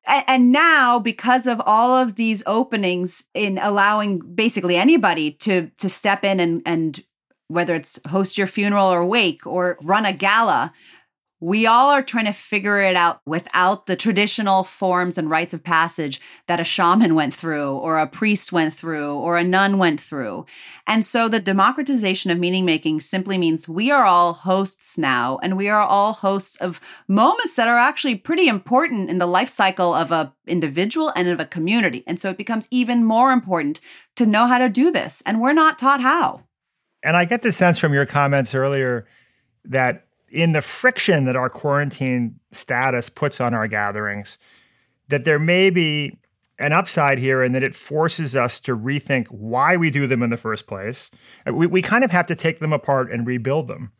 And 0.05 0.53
now, 0.53 0.99
because 0.99 1.47
of 1.47 1.61
all 1.65 1.97
of 1.97 2.17
these 2.17 2.43
openings 2.47 3.25
in 3.35 3.59
allowing 3.59 4.19
basically 4.19 4.77
anybody 4.77 5.33
to, 5.33 5.71
to 5.79 5.89
step 5.89 6.25
in 6.25 6.39
and, 6.41 6.63
and 6.65 7.03
whether 7.49 7.75
it's 7.75 8.01
host 8.09 8.39
your 8.39 8.47
funeral 8.47 8.89
or 8.89 9.05
wake 9.05 9.47
or 9.47 9.79
run 9.83 10.07
a 10.07 10.13
gala, 10.13 10.73
we 11.41 11.67
all 11.67 11.91
are 11.91 12.03
trying 12.03 12.25
to 12.25 12.33
figure 12.33 12.81
it 12.81 12.97
out 12.97 13.21
without 13.27 13.87
the 13.87 13.97
traditional 13.97 14.65
forms 14.65 15.19
and 15.19 15.29
rites 15.29 15.53
of 15.53 15.63
passage 15.63 16.21
that 16.47 16.61
a 16.61 16.65
shaman 16.65 17.15
went 17.15 17.35
through, 17.35 17.77
or 17.77 17.99
a 17.99 18.07
priest 18.07 18.53
went 18.53 18.73
through, 18.73 19.15
or 19.15 19.37
a 19.37 19.45
nun 19.45 19.77
went 19.77 20.01
through. 20.01 20.47
And 20.87 21.05
so 21.05 21.29
the 21.29 21.39
democratization 21.39 22.31
of 22.31 22.39
meaning 22.39 22.65
making 22.65 23.03
simply 23.03 23.37
means 23.37 23.69
we 23.69 23.91
are 23.91 24.07
all 24.07 24.33
hosts 24.33 24.97
now, 24.97 25.39
and 25.43 25.57
we 25.59 25.69
are 25.69 25.83
all 25.83 26.15
hosts 26.15 26.57
of 26.57 26.81
moments 27.07 27.55
that 27.57 27.69
are 27.69 27.79
actually 27.79 28.15
pretty 28.15 28.49
important 28.49 29.11
in 29.11 29.19
the 29.19 29.27
life 29.27 29.51
cycle 29.51 29.95
of 29.95 30.11
a 30.11 30.33
individual 30.47 31.13
and 31.15 31.29
of 31.29 31.39
a 31.39 31.45
community. 31.45 32.03
And 32.07 32.19
so 32.19 32.31
it 32.31 32.39
becomes 32.39 32.67
even 32.71 33.05
more 33.05 33.33
important 33.33 33.81
to 34.15 34.25
know 34.25 34.47
how 34.47 34.57
to 34.59 34.71
do 34.71 34.91
this. 34.91 35.23
And 35.27 35.41
we're 35.41 35.53
not 35.53 35.79
taught 35.79 36.01
how. 36.01 36.45
And 37.03 37.17
I 37.17 37.27
get 37.27 37.43
the 37.43 37.53
sense 37.53 37.79
from 37.79 37.93
your 37.93 38.07
comments 38.07 38.55
earlier 38.55 39.07
that 39.67 40.06
in 40.37 40.53
the 40.53 40.61
friction 40.61 41.25
that 41.25 41.35
our 41.35 41.49
quarantine 41.49 42.39
status 42.53 43.09
puts 43.09 43.41
on 43.41 43.55
our 43.55 43.67
gatherings, 43.67 44.39
that 45.09 45.25
there 45.25 45.39
may 45.39 45.71
be 45.71 46.19
an 46.59 46.75
upside 46.75 47.19
here 47.19 47.43
and 47.43 47.55
that 47.55 47.63
it 47.63 47.75
forces 47.75 48.37
us 48.37 48.61
to 48.61 48.77
rethink 48.77 49.29
why 49.29 49.79
we 49.79 49.91
do 49.91 50.07
them 50.07 50.23
in 50.23 50.29
the 50.29 50.37
first 50.37 50.67
place. 50.67 51.11
We, 51.51 51.67
we 51.67 51.81
kind 51.81 52.05
of 52.05 52.11
have 52.11 52.27
to 52.27 52.37
take 52.37 52.61
them 52.61 52.75
apart 52.75 53.11
and 53.11 53.27
rebuild 53.27 53.67
them. 53.67 53.93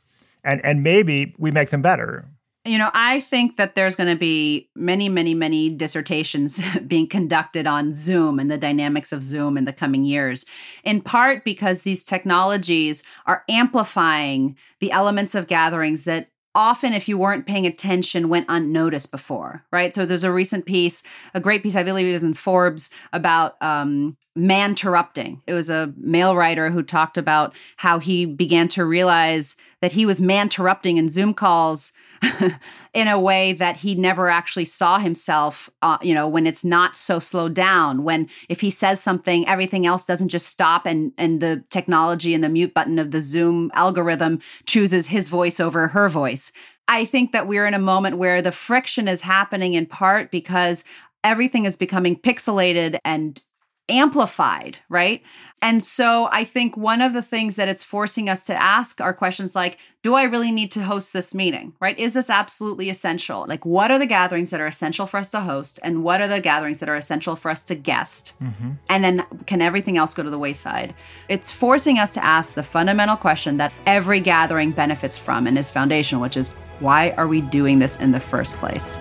And, 0.45 0.63
and 0.63 0.83
maybe 0.83 1.35
we 1.39 1.51
make 1.51 1.71
them 1.71 1.83
better. 1.83 2.29
You 2.67 2.79
know, 2.79 2.91
I 2.95 3.21
think 3.21 3.57
that 3.57 3.75
there's 3.75 3.95
going 3.95 4.11
to 4.11 4.19
be 4.19 4.69
many, 4.75 5.09
many, 5.09 5.35
many 5.35 5.71
dissertations 5.71 6.61
being 6.87 7.07
conducted 7.07 7.67
on 7.67 7.95
Zoom 7.95 8.39
and 8.39 8.51
the 8.51 8.59
dynamics 8.59 9.13
of 9.13 9.23
Zoom 9.23 9.57
in 9.57 9.65
the 9.65 9.73
coming 9.73 10.05
years, 10.05 10.45
in 10.83 11.01
part 11.01 11.45
because 11.45 11.83
these 11.83 12.05
technologies 12.05 13.03
are 13.27 13.45
amplifying 13.49 14.57
the 14.81 14.91
elements 14.91 15.35
of 15.35 15.47
gatherings 15.47 16.05
that 16.05 16.31
often 16.55 16.93
if 16.95 17.07
you 17.07 17.19
weren't 17.19 17.47
paying 17.47 17.67
attention 17.67 18.31
went 18.31 18.47
unnoticed 18.49 19.11
before 19.11 19.65
right? 19.71 19.95
So 19.95 20.07
there's 20.07 20.25
a 20.25 20.33
recent 20.33 20.65
piece 20.65 21.03
a 21.35 21.41
great 21.41 21.63
piece 21.63 21.77
i 21.77 21.83
believe 21.83 22.07
it 22.07 22.15
was 22.15 22.25
in 22.25 22.33
forbes 22.33 22.89
about 23.13 23.63
um, 23.63 24.17
man 24.37 24.71
interrupting. 24.71 25.43
It 25.47 25.55
was 25.55 25.71
a 25.71 25.93
male 25.97 26.37
writer 26.37 26.71
who 26.71 26.83
talked 26.83 27.17
about 27.17 27.55
how 27.77 27.99
he 27.99 28.27
began 28.27 28.69
to 28.69 28.85
realize 28.85 29.57
that 29.81 29.93
he 29.93 30.07
was 30.07 30.21
man 30.21 30.47
interrupting 30.47 30.97
in 30.97 31.09
zoom 31.09 31.35
calls 31.35 31.93
in 32.95 33.09
a 33.09 33.19
way 33.19 33.53
that 33.53 33.79
he 33.79 33.95
never 33.95 34.29
actually 34.29 34.65
saw 34.65 34.99
himself 34.99 35.69
uh, 35.83 35.99
you 36.01 36.15
know 36.15 36.27
when 36.27 36.47
it's 36.47 36.65
not 36.65 36.97
so 36.97 37.19
slowed 37.19 37.53
down 37.53 38.05
when 38.05 38.29
if 38.49 38.61
he 38.61 38.71
says 38.71 39.03
something 39.03 39.47
everything 39.47 39.87
else 39.87 40.07
doesn't 40.07 40.29
just 40.29 40.47
stop 40.47 40.87
and 40.87 41.13
and 41.19 41.41
the 41.41 41.63
technology 41.69 42.33
and 42.33 42.43
the 42.43 42.49
mute 42.49 42.73
button 42.73 42.99
of 42.99 43.11
the 43.11 43.21
zoom 43.21 43.71
algorithm 43.75 44.41
chooses 44.65 45.09
his 45.09 45.29
voice 45.29 45.61
over 45.61 45.89
her 45.89 46.09
voice. 46.09 46.53
I 46.89 47.05
think 47.05 47.33
that 47.33 47.49
we're 47.49 47.67
in 47.67 47.75
a 47.75 47.79
moment 47.79 48.19
where 48.19 48.41
the 48.41 48.53
friction 48.53 49.09
is 49.09 49.23
happening 49.23 49.75
in 49.75 49.87
part 49.87 50.31
because 50.31 50.85
everything 51.25 51.65
is 51.65 51.77
becoming 51.77 52.17
pixelated 52.17 52.99
and 53.05 53.43
amplified, 53.89 54.79
right? 54.89 55.23
And 55.63 55.83
so 55.83 56.29
I 56.31 56.45
think 56.45 56.77
one 56.77 57.01
of 57.01 57.13
the 57.13 57.23
things 57.23 57.57
that 57.57 57.69
it's 57.69 57.83
forcing 57.83 58.29
us 58.29 58.45
to 58.47 58.55
ask 58.55 59.01
are 59.01 59.15
questions 59.15 59.55
like 59.55 59.79
Do 60.03 60.15
I 60.15 60.25
really 60.25 60.53
need 60.53 60.71
to 60.73 60.85
host 60.85 61.13
this 61.13 61.35
meeting, 61.35 61.73
right? 61.81 61.99
Is 61.99 62.13
this 62.13 62.31
absolutely 62.31 62.91
essential? 62.91 63.47
Like, 63.49 63.65
what 63.65 63.91
are 63.91 63.99
the 63.99 64.07
gatherings 64.07 64.51
that 64.51 64.61
are 64.61 64.67
essential 64.67 65.07
for 65.07 65.17
us 65.17 65.31
to 65.31 65.41
host? 65.41 65.81
And 65.83 66.05
what 66.05 66.21
are 66.21 66.29
the 66.29 66.41
gatherings 66.41 66.79
that 66.81 66.89
are 66.89 66.95
essential 66.95 67.35
for 67.35 67.51
us 67.51 67.65
to 67.65 67.75
guest? 67.75 68.35
Mm-hmm. 68.41 68.73
And 68.89 69.05
then 69.05 69.27
can 69.47 69.63
everything 69.63 69.99
else 69.99 70.15
go 70.15 70.23
to 70.23 70.31
the 70.31 70.39
wayside? 70.39 70.95
It's 71.29 71.51
forcing 71.51 71.99
us 71.99 72.13
to 72.15 72.25
ask 72.25 72.55
the 72.55 72.63
fundamental 72.63 73.17
question 73.17 73.57
that 73.57 73.73
every 73.87 74.21
gathering 74.21 74.71
benefits 74.71 75.19
from 75.19 75.47
and 75.47 75.59
is 75.59 75.71
foundational, 75.71 76.23
which 76.23 76.37
is 76.37 76.51
why 76.79 77.11
are 77.13 77.27
we 77.27 77.41
doing 77.41 77.79
this 77.79 77.97
in 77.97 78.13
the 78.13 78.21
first 78.21 78.57
place? 78.57 79.01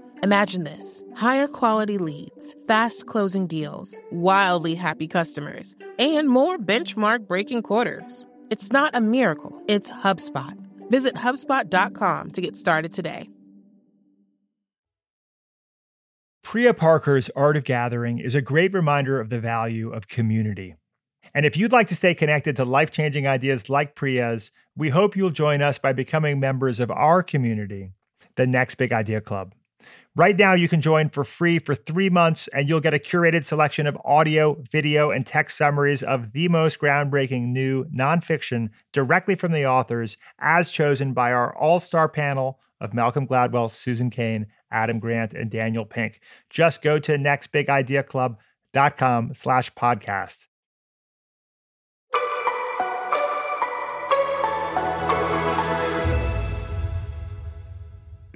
Imagine 0.23 0.65
this 0.65 1.01
higher 1.15 1.47
quality 1.47 1.97
leads, 1.97 2.55
fast 2.67 3.07
closing 3.07 3.47
deals, 3.47 3.99
wildly 4.11 4.75
happy 4.75 5.07
customers, 5.07 5.75
and 5.97 6.29
more 6.29 6.59
benchmark 6.59 7.27
breaking 7.27 7.63
quarters. 7.63 8.23
It's 8.51 8.71
not 8.71 8.95
a 8.95 9.01
miracle, 9.01 9.59
it's 9.67 9.89
HubSpot. 9.89 10.55
Visit 10.89 11.15
HubSpot.com 11.15 12.31
to 12.31 12.41
get 12.41 12.55
started 12.55 12.93
today. 12.93 13.29
Priya 16.43 16.73
Parker's 16.73 17.31
Art 17.35 17.57
of 17.57 17.63
Gathering 17.63 18.19
is 18.19 18.35
a 18.35 18.41
great 18.41 18.73
reminder 18.73 19.19
of 19.19 19.29
the 19.29 19.39
value 19.39 19.89
of 19.89 20.07
community. 20.07 20.75
And 21.33 21.45
if 21.45 21.55
you'd 21.55 21.71
like 21.71 21.87
to 21.87 21.95
stay 21.95 22.13
connected 22.13 22.57
to 22.57 22.65
life 22.65 22.91
changing 22.91 23.25
ideas 23.25 23.69
like 23.69 23.95
Priya's, 23.95 24.51
we 24.75 24.89
hope 24.89 25.15
you'll 25.15 25.29
join 25.29 25.61
us 25.61 25.79
by 25.79 25.93
becoming 25.93 26.39
members 26.39 26.79
of 26.79 26.91
our 26.91 27.23
community, 27.23 27.93
the 28.35 28.45
Next 28.45 28.75
Big 28.75 28.91
Idea 28.91 29.21
Club. 29.21 29.53
Right 30.13 30.37
now, 30.37 30.53
you 30.53 30.67
can 30.67 30.81
join 30.81 31.09
for 31.09 31.23
free 31.23 31.57
for 31.57 31.73
three 31.73 32.09
months, 32.09 32.49
and 32.49 32.67
you'll 32.67 32.81
get 32.81 32.93
a 32.93 32.99
curated 32.99 33.45
selection 33.45 33.87
of 33.87 33.97
audio, 34.03 34.61
video, 34.69 35.09
and 35.09 35.25
text 35.25 35.57
summaries 35.57 36.03
of 36.03 36.33
the 36.33 36.49
most 36.49 36.81
groundbreaking 36.81 37.53
new 37.53 37.85
nonfiction 37.85 38.71
directly 38.91 39.35
from 39.35 39.53
the 39.53 39.65
authors, 39.65 40.17
as 40.37 40.69
chosen 40.69 41.13
by 41.13 41.31
our 41.31 41.55
all 41.55 41.79
star 41.79 42.09
panel 42.09 42.59
of 42.81 42.93
Malcolm 42.93 43.25
Gladwell, 43.25 43.71
Susan 43.71 44.09
Cain, 44.09 44.47
Adam 44.69 44.99
Grant, 44.99 45.31
and 45.31 45.49
Daniel 45.49 45.85
Pink. 45.85 46.19
Just 46.49 46.81
go 46.81 46.99
to 46.99 47.13
nextbigideaclub.com 47.13 49.33
slash 49.33 49.73
podcast. 49.75 50.47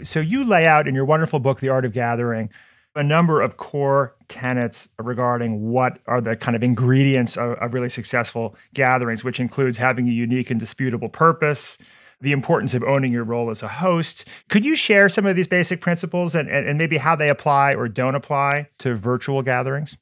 So 0.03 0.19
you 0.19 0.43
lay 0.43 0.65
out 0.65 0.88
in 0.88 0.95
your 0.95 1.05
wonderful 1.05 1.39
book, 1.39 1.60
The 1.60 1.69
Art 1.69 1.86
of 1.86 1.93
Gathering, 1.93 2.49
a 2.95 3.03
number 3.03 3.41
of 3.41 3.58
core 3.58 4.15
tenets 4.27 4.88
regarding 4.97 5.69
what 5.69 5.99
are 6.08 6.21
the 6.21 6.36
kind 6.36 6.55
of 6.55 6.63
ingredients 6.63 7.38
of, 7.38 7.58
of 7.58 7.73
really 7.73 7.89
successful 7.89 8.55
gatherings, 8.73 9.23
which 9.23 9.39
includes 9.39 9.77
having 9.77 10.08
a 10.08 10.12
unique 10.12 10.49
and 10.49 10.60
disputable 10.60 11.10
purpose, 11.10 11.77
the 12.21 12.31
importance 12.31 12.73
of 12.73 12.84
owning 12.84 13.12
your 13.12 13.25
role 13.25 13.49
as 13.49 13.62
a 13.62 13.67
host. 13.67 14.27
Could 14.49 14.63
you 14.63 14.75
share 14.75 15.10
some 15.10 15.25
of 15.25 15.36
these 15.36 15.47
basic 15.47 15.81
principles 15.81 16.36
and, 16.36 16.49
and, 16.49 16.67
and 16.67 16.77
maybe 16.77 16.97
how 16.97 17.15
they 17.15 17.29
apply 17.29 17.75
or 17.75 17.89
don't 17.89 18.15
apply 18.15 18.69
to 18.79 18.95
virtual 18.95 19.41
gatherings? 19.41 19.97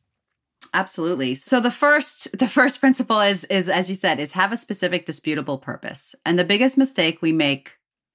Absolutely. 0.76 1.36
So 1.36 1.60
the 1.60 1.72
first 1.72 2.36
the 2.38 2.48
first 2.48 2.80
principle 2.80 3.20
is 3.20 3.44
is 3.46 3.70
as 3.70 3.90
you 3.90 3.96
said 3.96 4.20
is 4.20 4.32
have 4.32 4.52
a 4.52 4.58
specific 4.58 5.06
disputable 5.06 5.60
purpose. 5.60 6.16
And 6.26 6.40
the 6.40 6.44
biggest 6.44 6.78
mistake 6.78 7.22
we 7.22 7.32
make 7.32 7.74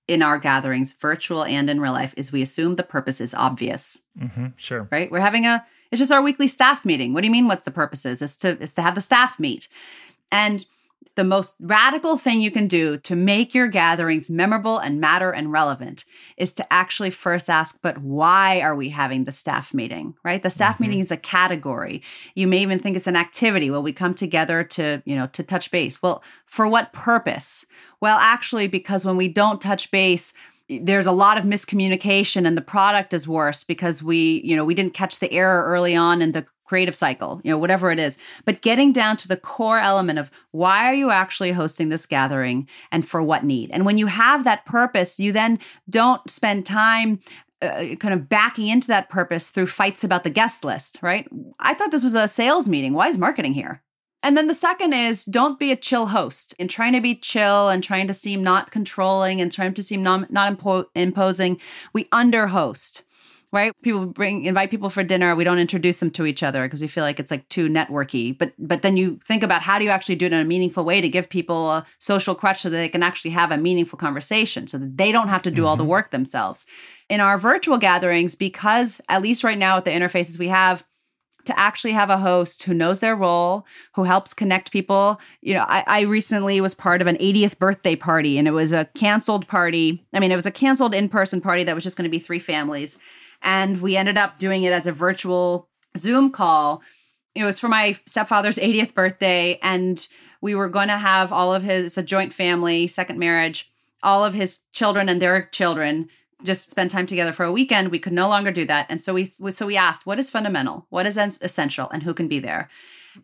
in 0.09 0.23
our 0.23 0.39
gatherings, 0.39 0.93
virtual 0.95 1.45
and 1.45 1.71
in 1.71 1.81
real 1.81 1.93
life, 1.93 2.15
is 2.17 2.33
we 2.33 2.43
assume 2.43 2.75
the 2.75 2.83
purpose 2.83 3.21
is 3.21 3.35
obvious. 3.35 4.01
Mm-hmm, 4.19 4.47
sure. 4.57 4.89
Right? 4.91 5.11
We're 5.11 5.21
having 5.21 5.47
a 5.47 5.65
it's 5.93 6.01
just 6.01 6.13
our 6.13 6.23
weekly 6.23 6.49
staff 6.49 6.85
meeting. 6.85 7.15
What 7.15 7.21
do 7.21 7.27
you 7.27 7.33
mean? 7.33 7.47
What's 7.47 7.65
the 7.65 7.71
purpose 7.71 8.05
is? 8.05 8.21
Is 8.21 8.37
to 8.39 8.61
is 8.61 8.75
to 8.75 8.83
have 8.83 8.95
the 8.95 9.01
staff 9.01 9.39
meet, 9.39 9.69
and 10.33 10.65
the 11.19 11.25
most 11.25 11.57
radical 11.59 12.17
thing 12.17 12.41
you 12.41 12.53
can 12.53 12.69
do 12.69 12.97
to 12.97 13.17
make 13.17 13.53
your 13.53 13.67
gatherings 13.67 14.31
memorable 14.31 14.79
and 14.79 15.01
matter 15.01 15.33
and 15.33 15.51
relevant 15.51 16.05
is 16.37 16.53
to 16.53 16.73
actually 16.73 17.11
first 17.11 17.51
ask, 17.51 17.81
but 17.83 17.99
why 17.99 18.61
are 18.61 18.77
we 18.77 18.91
having 18.91 19.25
the 19.25 19.33
staff 19.33 19.75
meeting, 19.75 20.15
right? 20.23 20.45
The 20.45 20.49
staff 20.49 20.75
mm-hmm. 20.75 20.85
meeting 20.85 20.99
is 21.01 21.11
a 21.11 21.17
category. 21.17 22.03
You 22.37 22.47
may 22.47 22.63
even 22.63 22.79
think 22.79 22.95
it's 22.95 23.09
an 23.09 23.17
activity. 23.17 23.69
Well, 23.69 23.83
we 23.83 23.93
come 23.93 24.15
together 24.15 24.63
to, 24.63 25.03
you 25.05 25.17
know, 25.17 25.27
to 25.27 25.43
touch 25.43 25.73
base. 25.73 26.01
Well, 26.01 26.23
for 26.47 26.69
what 26.69 26.93
purpose? 26.93 27.67
Well, 28.01 28.19
actually, 28.19 28.69
because 28.69 29.05
when 29.05 29.17
we 29.17 29.27
don't 29.27 29.61
touch 29.61 29.91
base, 29.91 30.35
there's 30.69 31.07
a 31.07 31.13
lot 31.13 31.37
of 31.37 31.45
miscommunication 31.45 32.47
and 32.47 32.57
the 32.57 32.63
product 32.63 33.13
is 33.13 33.27
worse 33.27 33.65
because 33.65 34.03
we 34.03 34.43
you 34.45 34.55
know 34.55 34.67
we 34.67 34.75
didn't 34.75 34.93
catch 34.93 35.19
the 35.19 35.33
error 35.33 35.65
early 35.65 35.97
on 35.97 36.21
and 36.21 36.35
the 36.35 36.45
creative 36.69 36.95
cycle, 36.95 37.41
you 37.43 37.51
know, 37.51 37.59
whatever 37.59 37.91
it 37.91 37.99
is. 37.99 38.19
But 38.45 38.61
getting 38.61 38.93
down 38.93 39.17
to 39.19 39.29
the 39.29 39.37
core 39.37 39.79
element 39.79 40.19
of 40.19 40.31
why 40.51 40.85
are 40.85 40.95
you 40.95 41.11
actually 41.11 41.53
hosting 41.53 41.89
this 41.89 42.07
gathering 42.07 42.69
and 42.93 43.09
for 43.09 43.23
what 43.23 43.43
need? 43.43 43.71
And 43.73 43.87
when 43.87 43.97
you 43.97 44.07
have 44.07 44.45
that 44.45 44.67
purpose, 44.67 45.19
you 45.19 45.33
then 45.33 45.59
don't 45.89 46.29
spend 46.31 46.67
time 46.67 47.21
uh, 47.63 47.97
kind 47.99 48.15
of 48.15 48.29
backing 48.29 48.69
into 48.69 48.87
that 48.89 49.09
purpose 49.09 49.51
through 49.51 49.67
fights 49.67 50.05
about 50.05 50.23
the 50.23 50.31
guest 50.31 50.63
list, 50.63 50.99
right? 51.03 51.27
I 51.59 51.75
thought 51.75 51.91
this 51.91 52.05
was 52.05 52.15
a 52.15 52.29
sales 52.29 52.69
meeting. 52.69 52.93
Why 52.93 53.09
is 53.09 53.19
marketing 53.19 53.55
here? 53.55 53.83
And 54.23 54.37
then 54.37 54.47
the 54.47 54.55
second 54.55 54.93
is 54.93 55.25
don't 55.25 55.59
be 55.59 55.73
a 55.73 55.77
chill 55.77 56.07
host. 56.07 56.55
In 56.59 56.69
trying 56.69 56.93
to 56.93 57.01
be 57.01 57.15
chill 57.15 57.69
and 57.69 57.83
trying 57.83 58.07
to 58.09 58.15
seem 58.15 58.43
not 58.43 58.71
controlling 58.71 59.41
and 59.41 59.51
trying 59.51 59.75
to 59.75 59.83
seem 59.83 60.03
non, 60.03 60.27
not 60.29 60.59
impo- 60.59 60.87
imposing, 60.95 61.61
we 61.93 62.09
under 62.13 62.49
host 62.49 63.05
right? 63.53 63.73
People 63.83 64.07
bring 64.07 64.45
invite 64.45 64.71
people 64.71 64.91
for 64.91 65.03
dinner. 65.03 65.35
We 65.35 65.45
don't 65.45 65.59
introduce 65.59 66.01
them 66.01 66.11
to 66.13 66.27
each 66.27 66.43
other 66.43 66.65
because 66.65 66.81
we 66.81 66.89
feel 66.89 67.05
like 67.05 67.19
it's 67.19 67.31
like 67.31 67.49
too 67.49 67.69
networky. 67.69 68.37
But 68.37 68.53
but 68.59 68.83
then 68.83 68.97
you 68.97 69.19
think 69.25 69.43
about 69.43 69.63
how 69.63 69.79
do 69.79 69.85
you 69.85 69.91
actually 69.91 70.17
do 70.17 70.27
it 70.27 70.33
in 70.33 70.41
a 70.41 70.45
meaningful 70.45 70.85
way 70.85 71.01
to 71.01 71.09
give 71.09 71.29
people 71.29 71.71
a 71.71 71.87
social 71.99 72.35
crutch 72.35 72.61
so 72.61 72.71
that 72.71 72.77
they 72.77 72.89
can 72.89 73.03
actually 73.03 73.31
have 73.33 73.51
a 73.51 73.57
meaningful 73.57 73.99
conversation, 73.99 74.67
so 74.67 74.79
that 74.79 74.97
they 74.97 75.13
don't 75.13 75.29
have 75.29 75.43
to 75.43 75.51
do 75.51 75.63
mm-hmm. 75.63 75.69
all 75.69 75.77
the 75.77 75.83
mm-hmm. 75.83 75.91
work 75.91 76.11
themselves. 76.11 76.67
In 77.09 77.21
our 77.21 77.39
virtual 77.39 77.79
gatherings, 77.79 78.35
because 78.35 79.01
at 79.09 79.23
least 79.23 79.45
right 79.45 79.59
now 79.59 79.77
with 79.77 79.85
the 79.85 79.91
interfaces 79.91 80.39
we 80.39 80.49
have, 80.49 80.85
to 81.49 81.59
actually 81.59 81.93
have 81.93 82.11
a 82.11 82.19
host 82.19 82.65
who 82.65 82.75
knows 82.75 82.99
their 82.99 83.17
role, 83.17 83.67
who 83.95 84.05
helps 84.05 84.35
connect 84.35 84.71
people. 84.71 85.19
You 85.41 85.55
know, 85.55 85.65
I, 85.67 85.83
I, 85.87 86.01
recently 86.03 86.61
was 86.61 86.75
part 86.75 87.01
of 87.01 87.07
an 87.07 87.17
80th 87.17 87.59
birthday 87.59 87.97
party 87.97 88.37
and 88.37 88.47
it 88.47 88.51
was 88.51 88.75
a 88.75 88.85
canceled 88.95 89.49
party. 89.49 90.07
I 90.13 90.21
mean, 90.21 90.31
it 90.31 90.37
was 90.37 90.45
a 90.45 90.51
canceled 90.51 90.95
in 90.95 91.09
person 91.09 91.41
party 91.41 91.65
that 91.65 91.75
was 91.75 91.85
just 91.85 91.97
going 91.97 92.05
to 92.05 92.11
be 92.11 92.19
three 92.19 92.39
families. 92.39 92.99
And 93.43 93.81
we 93.81 93.97
ended 93.97 94.19
up 94.19 94.39
doing 94.39 94.63
it 94.63 94.73
as 94.73 94.87
a 94.87 94.93
virtual 94.93 95.69
Zoom 95.97 96.31
call. 96.31 96.83
It 97.35 97.45
was 97.45 97.59
for 97.59 97.69
my 97.69 97.97
stepfather's 98.07 98.59
80th 98.59 98.95
birthday. 98.95 99.59
And 99.63 100.07
we 100.41 100.55
were 100.55 100.69
going 100.69 100.89
to 100.89 100.99
have 100.99 101.33
all 101.33 101.55
of 101.55 101.63
his, 101.63 101.99
a 101.99 102.03
joint 102.03 102.33
family, 102.33 102.87
second 102.87 103.19
marriage, 103.19 103.71
all 104.03 104.25
of 104.25 104.35
his 104.35 104.61
children 104.73 105.09
and 105.09 105.21
their 105.21 105.47
children 105.47 106.09
just 106.45 106.71
spend 106.71 106.91
time 106.91 107.07
together 107.07 107.33
for 107.33 107.45
a 107.45 107.53
weekend. 107.53 107.91
We 107.91 107.99
could 107.99 108.13
no 108.13 108.29
longer 108.29 108.53
do 108.53 108.65
that. 108.67 108.87
And 108.89 109.03
so 109.03 109.13
we, 109.15 109.33
so 109.51 109.67
we 109.67 109.77
asked, 109.77 110.07
what 110.07 110.21
is 110.21 110.31
fundamental? 110.31 110.87
What 110.89 111.07
is 111.07 111.17
essential? 111.17 111.91
And 111.91 112.05
who 112.05 112.15
can 112.15 112.29
be 112.29 112.39
there? 112.39 112.69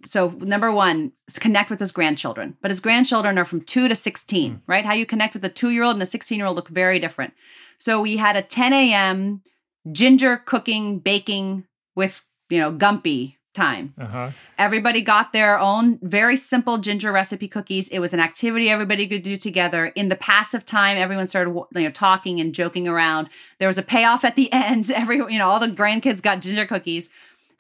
so 0.04 0.30
number 0.40 0.72
one 0.72 1.12
is 1.28 1.38
connect 1.38 1.70
with 1.70 1.80
his 1.80 1.92
grandchildren 1.92 2.56
but 2.60 2.70
his 2.70 2.80
grandchildren 2.80 3.38
are 3.38 3.44
from 3.44 3.60
2 3.60 3.88
to 3.88 3.94
16 3.94 4.52
mm. 4.52 4.60
right 4.66 4.84
how 4.84 4.92
you 4.92 5.06
connect 5.06 5.34
with 5.34 5.44
a 5.44 5.48
2 5.48 5.70
year 5.70 5.82
old 5.82 5.96
and 5.96 6.02
a 6.02 6.06
16 6.06 6.36
year 6.36 6.46
old 6.46 6.56
look 6.56 6.68
very 6.68 6.98
different 6.98 7.34
so 7.78 8.00
we 8.00 8.16
had 8.16 8.36
a 8.36 8.42
10 8.42 8.72
a.m 8.72 9.42
ginger 9.90 10.36
cooking, 10.36 10.98
baking 10.98 11.64
with, 11.94 12.22
you 12.50 12.60
know, 12.60 12.72
Gumpy 12.72 13.36
time. 13.54 13.94
Uh-huh. 13.98 14.32
Everybody 14.58 15.00
got 15.00 15.32
their 15.32 15.58
own 15.58 15.98
very 16.02 16.36
simple 16.36 16.78
ginger 16.78 17.12
recipe 17.12 17.48
cookies. 17.48 17.88
It 17.88 18.00
was 18.00 18.12
an 18.12 18.20
activity 18.20 18.68
everybody 18.68 19.06
could 19.06 19.22
do 19.22 19.36
together. 19.36 19.86
In 19.86 20.08
the 20.08 20.16
passive 20.16 20.64
time, 20.64 20.98
everyone 20.98 21.26
started 21.28 21.52
you 21.52 21.82
know 21.82 21.90
talking 21.90 22.40
and 22.40 22.52
joking 22.52 22.86
around. 22.86 23.28
There 23.58 23.68
was 23.68 23.78
a 23.78 23.82
payoff 23.82 24.24
at 24.24 24.34
the 24.34 24.52
end. 24.52 24.90
Every 24.90 25.16
you 25.16 25.38
know 25.38 25.48
all 25.48 25.60
the 25.60 25.68
grandkids 25.68 26.20
got 26.20 26.42
ginger 26.42 26.66
cookies. 26.66 27.08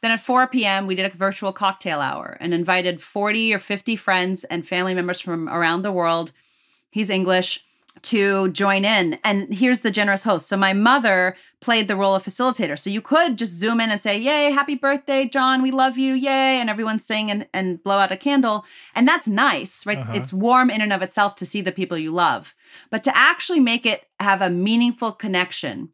Then 0.02 0.10
at 0.10 0.20
4 0.20 0.48
p.m., 0.48 0.86
we 0.86 0.94
did 0.94 1.06
a 1.06 1.16
virtual 1.16 1.50
cocktail 1.50 2.00
hour 2.00 2.36
and 2.38 2.52
invited 2.52 3.00
40 3.00 3.54
or 3.54 3.58
50 3.58 3.96
friends 3.96 4.44
and 4.44 4.66
family 4.66 4.92
members 4.92 5.18
from 5.18 5.48
around 5.48 5.80
the 5.80 5.92
world. 5.92 6.30
He's 6.90 7.08
English 7.08 7.64
to 8.02 8.50
join 8.50 8.84
in. 8.84 9.18
And 9.24 9.52
here's 9.52 9.80
the 9.80 9.90
generous 9.90 10.24
host. 10.24 10.46
So 10.46 10.56
my 10.56 10.72
mother 10.72 11.36
played 11.60 11.88
the 11.88 11.96
role 11.96 12.14
of 12.14 12.22
facilitator. 12.22 12.78
So 12.78 12.90
you 12.90 13.00
could 13.00 13.38
just 13.38 13.52
zoom 13.52 13.80
in 13.80 13.90
and 13.90 14.00
say, 14.00 14.18
Yay, 14.18 14.50
happy 14.50 14.74
birthday, 14.74 15.26
John. 15.26 15.62
We 15.62 15.70
love 15.70 15.96
you. 15.96 16.14
Yay. 16.14 16.58
And 16.58 16.68
everyone 16.68 17.00
sing 17.00 17.30
and, 17.30 17.46
and 17.54 17.82
blow 17.82 17.98
out 17.98 18.12
a 18.12 18.16
candle. 18.16 18.66
And 18.94 19.08
that's 19.08 19.26
nice, 19.26 19.86
right? 19.86 19.98
Uh-huh. 19.98 20.12
It's 20.14 20.32
warm 20.32 20.70
in 20.70 20.82
and 20.82 20.92
of 20.92 21.02
itself 21.02 21.34
to 21.36 21.46
see 21.46 21.60
the 21.60 21.72
people 21.72 21.96
you 21.96 22.12
love. 22.12 22.54
But 22.90 23.04
to 23.04 23.16
actually 23.16 23.60
make 23.60 23.86
it 23.86 24.06
have 24.20 24.42
a 24.42 24.50
meaningful 24.50 25.12
connection, 25.12 25.90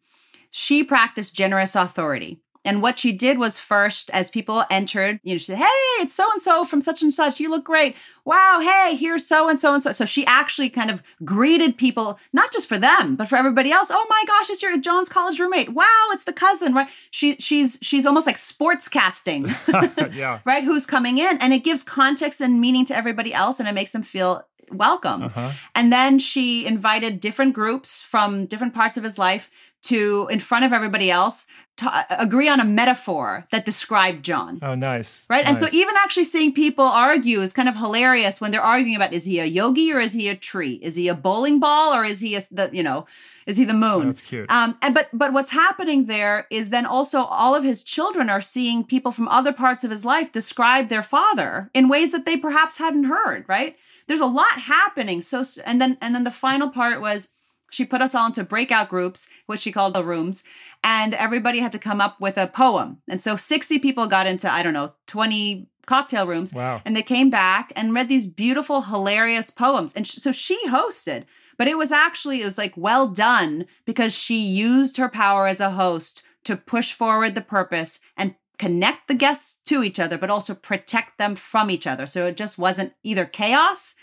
she 0.50 0.82
practiced 0.82 1.36
generous 1.36 1.76
authority. 1.76 2.39
And 2.64 2.83
what 2.83 2.99
she 2.99 3.12
did 3.12 3.38
was 3.38 3.59
first, 3.59 4.11
as 4.11 4.31
people 4.31 4.64
entered, 4.70 5.20
you 5.23 5.35
know, 5.35 5.38
she 5.38 5.46
said, 5.46 5.59
Hey, 5.59 6.03
it's 6.03 6.14
so 6.14 6.31
and 6.33 6.42
so 6.42 6.64
from 6.64 6.81
such 6.81 7.03
and 7.03 7.12
such. 7.12 7.40
You 7.40 7.51
look 7.51 7.64
great. 7.64 7.96
Wow. 8.25 8.61
Hey, 8.62 8.96
here's 8.96 9.27
so 9.27 9.49
and 9.49 9.61
so 9.61 9.73
and 9.73 9.83
so. 9.83 9.92
So 9.92 10.05
she 10.05 10.27
actually 10.27 10.68
kind 10.68 10.90
of 10.90 11.03
greeted 11.25 11.79
people, 11.79 12.18
not 12.33 12.53
just 12.53 12.68
for 12.68 12.79
them, 12.79 13.16
but 13.16 13.29
for 13.29 13.37
everybody 13.37 13.73
else. 13.73 13.90
Oh 13.90 14.07
my 14.11 14.25
gosh, 14.27 14.51
it's 14.51 14.62
your 14.62 14.77
John's 14.79 15.09
college 15.09 15.38
roommate. 15.38 15.70
Wow, 15.70 16.09
it's 16.11 16.25
the 16.25 16.33
cousin, 16.33 16.75
right? 16.75 16.90
She 17.11 17.37
she's 17.37 17.79
she's 17.83 18.05
almost 18.05 18.27
like 18.27 18.38
sports 18.38 18.88
casting. 18.88 19.46
yeah. 20.12 20.40
right? 20.44 20.64
Who's 20.64 20.87
coming 20.87 21.18
in. 21.18 21.38
And 21.38 21.55
it 21.55 21.64
gives 21.64 21.83
context 21.83 22.40
and 22.40 22.61
meaning 22.61 22.85
to 22.87 22.96
everybody 22.96 23.33
else 23.33 23.59
and 23.59 23.68
it 23.68 23.73
makes 23.73 23.92
them 23.92 24.03
feel 24.03 24.44
welcome. 24.73 25.25
Uh-huh. 25.25 25.53
And 25.75 25.92
then 25.92 26.18
she 26.18 26.66
invited 26.66 27.20
different 27.20 27.55
groups 27.55 28.01
from 28.03 28.46
different 28.46 28.75
parts 28.75 28.96
of 28.96 29.05
his 29.05 29.18
life 29.18 29.51
to, 29.83 30.29
in 30.31 30.40
front 30.40 30.64
of 30.64 30.73
everybody 30.73 31.11
else, 31.11 31.47
to 31.79 31.87
uh, 31.87 32.05
agree 32.11 32.49
on 32.49 32.61
a 32.61 32.64
metaphor 32.64 33.47
that 33.51 33.64
described 33.64 34.25
John. 34.25 34.59
Oh, 34.61 34.75
nice. 34.75 35.25
Right. 35.31 35.45
Nice. 35.45 35.62
And 35.62 35.71
so 35.71 35.77
even 35.77 35.95
actually 35.99 36.25
seeing 36.25 36.53
people 36.53 36.85
argue 36.85 37.40
is 37.40 37.53
kind 37.53 37.69
of 37.69 37.77
hilarious 37.77 38.40
when 38.40 38.51
they're 38.51 38.61
arguing 38.61 38.97
about 38.97 39.14
is 39.14 39.25
he 39.25 39.38
a 39.38 39.47
yogi 39.47 39.93
or 39.93 39.99
is 39.99 40.12
he 40.12 40.29
a 40.29 40.37
tree? 40.37 40.75
Is 40.83 40.97
he 40.97 41.09
a 41.09 41.14
bowling 41.14 41.59
ball 41.59 41.95
or 41.95 42.05
is 42.05 42.21
he 42.21 42.35
a, 42.35 42.43
the, 42.51 42.69
you 42.73 42.83
know, 42.83 43.07
is 43.47 43.57
he 43.57 43.64
the 43.64 43.73
moon? 43.73 44.09
That's 44.09 44.21
cute. 44.21 44.51
Um, 44.51 44.77
and 44.83 44.95
but 44.95 45.09
but 45.12 45.33
what's 45.33 45.51
happening 45.51 46.05
there 46.05 46.47
is 46.51 46.69
then 46.69 46.85
also 46.85 47.23
all 47.25 47.55
of 47.55 47.64
his 47.64 47.83
children 47.83 48.29
are 48.29 48.43
seeing 48.43 48.85
people 48.85 49.11
from 49.11 49.29
other 49.29 49.53
parts 49.53 49.83
of 49.83 49.90
his 49.90 50.05
life 50.05 50.31
describe 50.31 50.88
their 50.88 51.03
father 51.03 51.71
in 51.73 51.88
ways 51.88 52.12
that 52.12 52.27
they 52.27 52.37
perhaps 52.37 52.77
hadn't 52.77 53.05
heard. 53.05 53.47
Right 53.49 53.77
there's 54.11 54.21
a 54.21 54.27
lot 54.27 54.59
happening. 54.62 55.23
So 55.23 55.45
and 55.64 55.81
then 55.81 55.97
and 56.01 56.16
then 56.16 56.25
the 56.25 56.33
final 56.33 56.69
part 56.69 57.01
was 57.01 57.31
she 57.70 57.85
put 57.85 58.02
us 58.02 58.14
all 58.14 58.26
into 58.26 58.44
breakout 58.44 58.88
groups, 58.88 59.30
which 59.46 59.61
she 59.61 59.72
called 59.72 59.94
the 59.94 60.04
rooms, 60.04 60.44
and 60.83 61.14
everybody 61.14 61.61
had 61.61 61.72
to 61.72 61.78
come 61.78 62.00
up 62.00 62.20
with 62.20 62.37
a 62.37 62.46
poem. 62.46 62.98
And 63.09 63.22
so 63.22 63.37
60 63.37 63.78
people 63.78 64.06
got 64.06 64.26
into, 64.26 64.52
I 64.52 64.62
don't 64.62 64.72
know, 64.72 64.94
20 65.06 65.68
cocktail 65.87 66.26
rooms. 66.26 66.54
Wow. 66.54 66.83
And 66.85 66.96
they 66.96 67.02
came 67.02 67.30
back 67.30 67.72
and 67.74 67.94
read 67.94 68.09
these 68.09 68.26
beautiful, 68.26 68.83
hilarious 68.83 69.50
poems. 69.50 69.92
And 69.94 70.06
sh- 70.06 70.16
so 70.16 70.33
she 70.33 70.59
hosted, 70.68 71.24
but 71.59 71.68
it 71.68 71.76
was 71.76 71.92
actually, 71.92 72.40
it 72.40 72.44
was 72.44 72.59
like 72.59 72.74
well 72.76 73.09
done 73.09 73.66
because 73.85 74.14
she 74.14 74.40
used 74.40 74.96
her 74.96 75.09
power 75.09 75.46
as 75.46 75.61
a 75.61 75.72
host 75.72 76.22
to 76.44 76.56
push 76.56 76.92
forward 76.92 77.35
the 77.35 77.40
purpose 77.40 78.00
and 78.16 78.35
connect 78.59 79.09
the 79.09 79.14
guests 79.14 79.59
to 79.64 79.83
each 79.83 79.98
other, 79.98 80.16
but 80.16 80.30
also 80.30 80.54
protect 80.54 81.18
them 81.18 81.35
from 81.35 81.70
each 81.70 81.87
other. 81.87 82.06
So 82.06 82.26
it 82.26 82.37
just 82.37 82.59
wasn't 82.59 82.92
either 83.02 83.26
chaos 83.26 83.94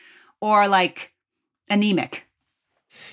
or 0.41 0.67
like 0.67 1.13
anemic. 1.69 2.26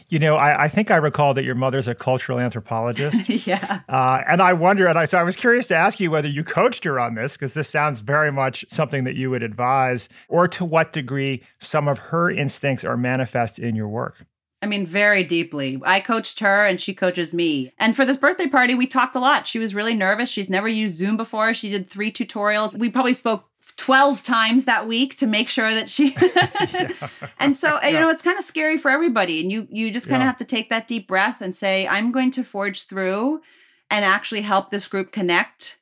You 0.08 0.18
know, 0.18 0.36
I, 0.36 0.64
I, 0.64 0.68
think 0.68 0.90
I 0.90 0.96
recall 0.96 1.34
that 1.34 1.44
your 1.44 1.54
mother's 1.54 1.88
a 1.88 1.94
cultural 1.94 2.38
anthropologist. 2.38 3.28
yeah. 3.46 3.80
Uh, 3.88 4.22
and 4.28 4.40
I 4.42 4.52
wonder, 4.52 4.86
and 4.86 4.98
I, 4.98 5.06
so 5.06 5.18
I 5.18 5.22
was 5.22 5.36
curious 5.36 5.66
to 5.68 5.76
ask 5.76 6.00
you 6.00 6.10
whether 6.10 6.28
you 6.28 6.44
coached 6.44 6.84
her 6.84 6.98
on 7.00 7.14
this, 7.14 7.36
because 7.36 7.54
this 7.54 7.68
sounds 7.68 8.00
very 8.00 8.32
much 8.32 8.64
something 8.68 9.04
that 9.04 9.14
you 9.14 9.30
would 9.30 9.42
advise, 9.42 10.08
or 10.28 10.48
to 10.48 10.64
what 10.64 10.92
degree 10.92 11.42
some 11.58 11.88
of 11.88 11.98
her 11.98 12.30
instincts 12.30 12.84
are 12.84 12.96
manifest 12.96 13.58
in 13.58 13.74
your 13.74 13.88
work. 13.88 14.26
I 14.64 14.66
mean, 14.66 14.86
very 14.86 15.22
deeply. 15.24 15.80
I 15.84 16.00
coached 16.00 16.40
her 16.40 16.64
and 16.66 16.80
she 16.80 16.94
coaches 16.94 17.32
me. 17.34 17.72
And 17.78 17.94
for 17.94 18.04
this 18.04 18.16
birthday 18.16 18.46
party, 18.48 18.74
we 18.74 18.86
talked 18.86 19.14
a 19.14 19.20
lot. 19.20 19.46
She 19.46 19.58
was 19.58 19.74
really 19.74 19.94
nervous. 19.94 20.28
She's 20.30 20.48
never 20.50 20.66
used 20.68 20.96
Zoom 20.96 21.16
before. 21.16 21.52
She 21.54 21.70
did 21.70 21.88
three 21.88 22.10
tutorials. 22.10 22.76
We 22.76 22.88
probably 22.90 23.14
spoke 23.14 23.48
12 23.76 24.22
times 24.22 24.64
that 24.64 24.86
week 24.86 25.16
to 25.18 25.26
make 25.26 25.48
sure 25.48 25.74
that 25.74 25.90
she 25.90 26.16
and 27.40 27.56
so 27.56 27.80
you 27.82 27.92
know 27.98 28.08
it's 28.10 28.22
kind 28.22 28.38
of 28.38 28.44
scary 28.44 28.78
for 28.78 28.90
everybody 28.90 29.40
and 29.40 29.50
you 29.50 29.66
you 29.70 29.90
just 29.90 30.06
kind 30.08 30.22
of 30.22 30.24
Yeah. 30.24 30.30
have 30.30 30.36
to 30.38 30.44
take 30.44 30.68
that 30.70 30.86
deep 30.86 31.08
breath 31.08 31.40
and 31.40 31.56
say 31.56 31.88
i'm 31.88 32.12
going 32.12 32.30
to 32.32 32.44
forge 32.44 32.86
through 32.86 33.40
and 33.90 34.04
actually 34.04 34.42
help 34.42 34.70
this 34.70 34.86
group 34.86 35.10
connect 35.10 35.78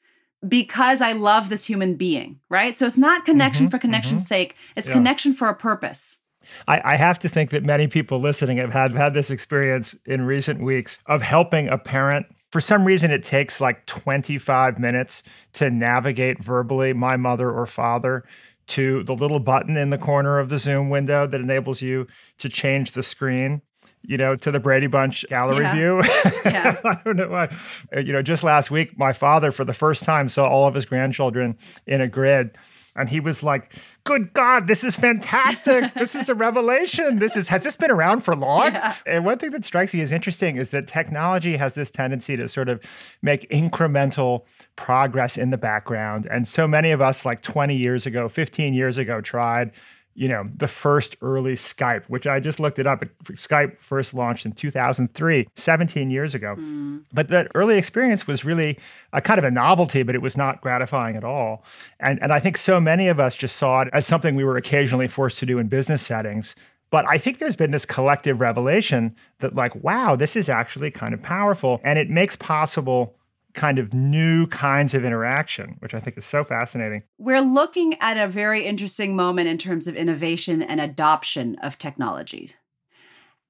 because 0.46 1.02
i 1.02 1.12
love 1.12 1.50
this 1.50 1.66
human 1.66 1.94
being 1.96 2.40
right 2.48 2.76
so 2.78 2.86
it's 2.86 2.96
not 2.96 3.26
connection 3.26 3.66
Mhm, 3.66 3.70
for 3.72 3.78
connection's 3.78 4.26
sake 4.26 4.56
it's 4.74 4.88
Yeah. 4.88 4.94
connection 4.94 5.34
for 5.34 5.48
a 5.48 5.54
purpose 5.54 6.20
I, 6.68 6.80
I 6.94 6.96
have 6.96 7.18
to 7.20 7.28
think 7.28 7.50
that 7.50 7.64
many 7.64 7.88
people 7.88 8.18
listening 8.20 8.58
have 8.58 8.72
had 8.72 8.92
had 8.92 9.14
this 9.14 9.30
experience 9.30 9.94
in 10.06 10.22
recent 10.22 10.62
weeks 10.62 10.98
of 11.06 11.22
helping 11.22 11.68
a 11.68 11.78
parent. 11.78 12.26
For 12.50 12.60
some 12.60 12.84
reason, 12.84 13.10
it 13.10 13.22
takes 13.22 13.60
like 13.60 13.86
25 13.86 14.78
minutes 14.78 15.22
to 15.54 15.70
navigate 15.70 16.42
verbally 16.42 16.92
my 16.92 17.16
mother 17.16 17.50
or 17.50 17.66
father 17.66 18.24
to 18.68 19.02
the 19.04 19.14
little 19.14 19.40
button 19.40 19.76
in 19.76 19.90
the 19.90 19.98
corner 19.98 20.38
of 20.38 20.48
the 20.48 20.58
Zoom 20.58 20.88
window 20.90 21.26
that 21.26 21.40
enables 21.40 21.82
you 21.82 22.06
to 22.38 22.48
change 22.48 22.92
the 22.92 23.02
screen. 23.02 23.62
You 24.04 24.18
know, 24.18 24.34
to 24.34 24.50
the 24.50 24.58
Brady 24.58 24.88
Bunch 24.88 25.24
gallery 25.28 25.62
Yeah. 25.62 25.74
view. 25.74 26.02
Yeah. 26.44 26.80
I 26.84 26.98
don't 27.04 27.16
know 27.16 27.28
why. 27.28 27.48
Uh, 27.96 28.00
You 28.00 28.12
know, 28.12 28.20
just 28.22 28.42
last 28.42 28.68
week, 28.68 28.98
my 28.98 29.12
father, 29.12 29.52
for 29.52 29.64
the 29.64 29.72
first 29.72 30.02
time, 30.02 30.28
saw 30.28 30.48
all 30.48 30.66
of 30.66 30.74
his 30.74 30.84
grandchildren 30.86 31.56
in 31.86 32.00
a 32.00 32.08
grid. 32.08 32.56
And 32.94 33.08
he 33.08 33.20
was 33.20 33.42
like, 33.42 33.72
Good 34.04 34.32
God, 34.34 34.66
this 34.66 34.84
is 34.84 34.96
fantastic. 34.96 35.94
this 35.96 36.14
is 36.14 36.28
a 36.28 36.34
revelation. 36.34 37.18
This 37.18 37.36
is, 37.36 37.48
has 37.48 37.64
this 37.64 37.76
been 37.76 37.90
around 37.90 38.22
for 38.22 38.34
long? 38.34 38.76
And 39.06 39.24
one 39.24 39.38
thing 39.38 39.50
that 39.52 39.64
strikes 39.64 39.94
me 39.94 40.00
as 40.00 40.12
interesting 40.12 40.56
is 40.56 40.70
that 40.70 40.86
technology 40.86 41.56
has 41.56 41.74
this 41.74 41.90
tendency 41.90 42.36
to 42.36 42.48
sort 42.48 42.68
of 42.68 42.82
make 43.22 43.48
incremental 43.50 44.44
progress 44.76 45.38
in 45.38 45.50
the 45.50 45.58
background. 45.58 46.26
And 46.30 46.46
so 46.46 46.66
many 46.66 46.90
of 46.90 47.00
us, 47.00 47.24
like 47.24 47.42
20 47.42 47.76
years 47.76 48.06
ago, 48.06 48.28
15 48.28 48.74
years 48.74 48.98
ago, 48.98 49.20
tried 49.20 49.72
you 50.14 50.28
know, 50.28 50.48
the 50.54 50.68
first 50.68 51.16
early 51.22 51.54
Skype, 51.54 52.04
which 52.06 52.26
I 52.26 52.40
just 52.40 52.60
looked 52.60 52.78
it 52.78 52.86
up. 52.86 53.04
Skype 53.24 53.78
first 53.78 54.12
launched 54.12 54.44
in 54.44 54.52
2003, 54.52 55.48
17 55.54 56.10
years 56.10 56.34
ago. 56.34 56.56
Mm. 56.58 57.04
But 57.12 57.28
that 57.28 57.48
early 57.54 57.78
experience 57.78 58.26
was 58.26 58.44
really 58.44 58.78
a 59.12 59.20
kind 59.20 59.38
of 59.38 59.44
a 59.44 59.50
novelty, 59.50 60.02
but 60.02 60.14
it 60.14 60.22
was 60.22 60.36
not 60.36 60.60
gratifying 60.60 61.16
at 61.16 61.24
all. 61.24 61.64
And, 61.98 62.22
and 62.22 62.32
I 62.32 62.40
think 62.40 62.58
so 62.58 62.80
many 62.80 63.08
of 63.08 63.18
us 63.18 63.36
just 63.36 63.56
saw 63.56 63.82
it 63.82 63.88
as 63.92 64.06
something 64.06 64.36
we 64.36 64.44
were 64.44 64.56
occasionally 64.56 65.08
forced 65.08 65.38
to 65.38 65.46
do 65.46 65.58
in 65.58 65.68
business 65.68 66.02
settings. 66.02 66.54
But 66.90 67.06
I 67.08 67.16
think 67.16 67.38
there's 67.38 67.56
been 67.56 67.70
this 67.70 67.86
collective 67.86 68.40
revelation 68.40 69.16
that, 69.38 69.54
like, 69.54 69.74
wow, 69.76 70.14
this 70.14 70.36
is 70.36 70.50
actually 70.50 70.90
kind 70.90 71.14
of 71.14 71.22
powerful. 71.22 71.80
And 71.82 71.98
it 71.98 72.10
makes 72.10 72.36
possible 72.36 73.16
kind 73.54 73.78
of 73.78 73.92
new 73.92 74.46
kinds 74.46 74.94
of 74.94 75.04
interaction, 75.04 75.76
which 75.80 75.94
I 75.94 76.00
think 76.00 76.16
is 76.16 76.24
so 76.24 76.44
fascinating. 76.44 77.02
we're 77.18 77.40
looking 77.40 77.94
at 78.00 78.16
a 78.16 78.28
very 78.28 78.64
interesting 78.64 79.14
moment 79.16 79.48
in 79.48 79.58
terms 79.58 79.86
of 79.86 79.96
innovation 79.96 80.62
and 80.62 80.80
adoption 80.80 81.56
of 81.62 81.78
technology. 81.78 82.52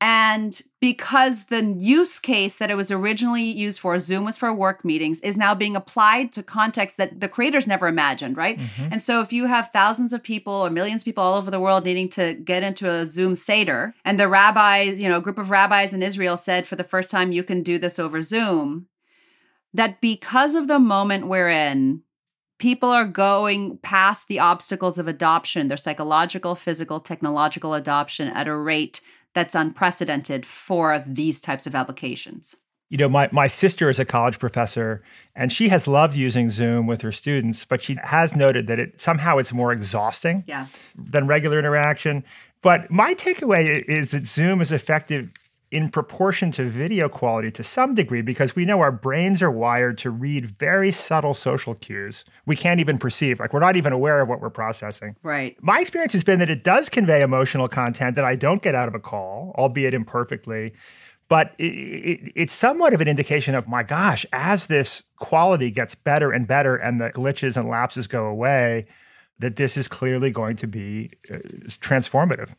And 0.05 0.61
because 0.81 1.47
the 1.47 1.63
use 1.79 2.19
case 2.19 2.59
that 2.59 2.73
it 2.73 2.75
was 2.75 2.91
originally 2.91 3.45
used 3.45 3.79
for, 3.79 3.97
Zoom 4.01 4.25
was 4.25 4.37
for 4.37 4.53
work 4.53 4.85
meetings, 4.85 5.21
is 5.21 5.37
now 5.37 5.55
being 5.55 5.77
applied 5.77 6.33
to 6.33 6.43
contexts 6.43 6.97
that 6.97 7.21
the 7.21 7.29
creators 7.29 7.69
never 7.69 7.87
imagined, 7.87 8.37
right? 8.37 8.59
Mm-hmm. 8.59 8.89
And 8.91 9.01
so 9.01 9.21
if 9.21 9.33
you 9.33 9.47
have 9.47 9.71
thousands 9.71 10.13
of 10.13 10.21
people 10.21 10.53
or 10.53 10.71
millions 10.71 11.03
of 11.03 11.05
people 11.05 11.23
all 11.23 11.37
over 11.37 11.53
the 11.53 11.61
world 11.61 11.85
needing 11.85 12.09
to 12.11 12.35
get 12.35 12.65
into 12.65 12.91
a 12.91 13.07
Zoom 13.07 13.37
Seder, 13.37 13.95
and 14.05 14.19
the 14.19 14.27
rabbi, 14.27 14.81
you 14.81 15.09
know, 15.09 15.19
a 15.19 15.23
group 15.23 15.39
of 15.39 15.51
rabbis 15.51 15.95
in 15.95 16.03
Israel 16.03 16.37
said 16.37 16.67
for 16.67 16.75
the 16.75 16.83
first 16.83 17.09
time 17.09 17.31
you 17.31 17.45
can 17.45 17.63
do 17.63 17.79
this 17.79 18.01
over 18.01 18.23
Zoom, 18.23 18.89
that 19.75 20.01
because 20.01 20.55
of 20.55 20.69
the 20.69 20.79
moment 20.79 21.27
we're 21.29 21.49
in, 21.49 22.03
people 22.59 22.89
are 22.91 23.07
going 23.07 23.79
past 23.79 24.29
the 24.29 24.39
obstacles 24.39 24.99
of 24.99 25.09
adoption, 25.09 25.69
their 25.69 25.77
psychological, 25.77 26.55
physical, 26.55 27.01
technological 27.01 27.75
adoption 27.75 28.29
at 28.29 28.47
a 28.49 28.55
rate 28.57 29.01
that's 29.35 29.55
unprecedented 29.55 30.45
for 30.47 31.03
these 31.07 31.41
types 31.41 31.67
of 31.67 31.75
applications. 31.75 32.57
you 32.91 32.99
know, 32.99 33.09
my, 33.09 33.27
my 33.33 33.47
sister 33.47 33.89
is 33.89 33.99
a 33.99 34.05
college 34.05 34.39
professor 34.39 35.03
and 35.35 35.51
she 35.51 35.71
has 35.71 35.89
loved 35.89 36.15
using 36.15 36.51
Zoom 36.51 36.87
with 36.87 37.01
her 37.01 37.11
students, 37.11 37.65
but 37.65 37.83
she 37.83 37.97
has 38.05 38.37
noted 38.37 38.67
that 38.67 38.79
it 38.79 39.01
somehow 39.01 39.39
it's 39.39 39.53
more 39.55 39.73
exhausting 39.73 40.45
Yeah. 40.47 40.67
than 40.95 41.27
regular 41.27 41.59
interaction. 41.59 42.23
But 42.61 42.91
my 42.91 43.15
takeaway 43.15 43.83
is 43.89 44.11
that 44.11 44.27
Zoom 44.27 44.61
is 44.61 44.71
effective 44.71 45.31
in 45.73 45.89
proportion 45.89 46.51
to 46.53 46.65
video 46.65 47.09
quality 47.09 47.51
to 47.51 47.63
some 47.63 47.95
degree 47.95 48.21
because 48.21 48.55
we 48.55 48.67
know 48.67 48.81
our 48.81 48.93
brains 48.93 49.43
are 49.43 49.51
wired 49.51 49.97
to 49.97 50.11
read 50.11 50.45
very 50.45 50.93
subtle 50.93 51.33
social 51.33 51.75
cues 51.75 52.27
we 52.45 52.55
can't 52.55 52.79
even 52.79 52.99
perceive. 52.99 53.41
Like 53.41 53.55
we're 53.55 53.61
not 53.61 53.75
even 53.77 53.91
aware 53.91 54.21
of 54.21 54.29
what 54.29 54.43
we're 54.43 54.51
processing. 54.51 55.17
Right. 55.23 55.57
My 55.63 55.81
experience 55.81 56.13
has 56.13 56.25
been 56.25 56.41
that 56.41 56.51
it 56.51 56.63
does 56.63 56.91
convey 56.91 57.23
emotional 57.23 57.69
content 57.69 58.17
that 58.17 58.25
I 58.25 58.37
don't 58.37 58.61
get 58.61 58.75
out 58.75 58.87
of 58.87 58.95
a 58.95 59.01
call, 59.01 59.55
albeit 59.57 59.95
imperfectly. 59.95 60.75
But 61.29 61.55
it, 61.57 61.65
it, 61.65 62.33
it's 62.37 62.53
somewhat 62.53 62.93
of 62.93 63.01
an 63.01 63.09
indication 63.09 63.55
of, 63.55 63.67
my 63.67 63.83
gosh, 63.83 64.27
as 64.35 64.67
this 64.67 65.05
quality 65.17 65.71
gets 65.71 65.95
better 65.95 66.31
and 66.31 66.47
better 66.47 66.77
and 66.77 67.01
the 67.01 67.09
glitches 67.09 67.57
and 67.57 67.67
lapses 67.67 68.07
go 68.07 68.27
away, 68.27 68.85
that 69.39 69.57
this 69.57 69.79
is 69.79 69.89
clearly 69.89 70.31
going 70.31 70.57
to 70.57 70.67
be 70.67 71.13
uh, 71.31 71.37
transformative. 71.81 72.55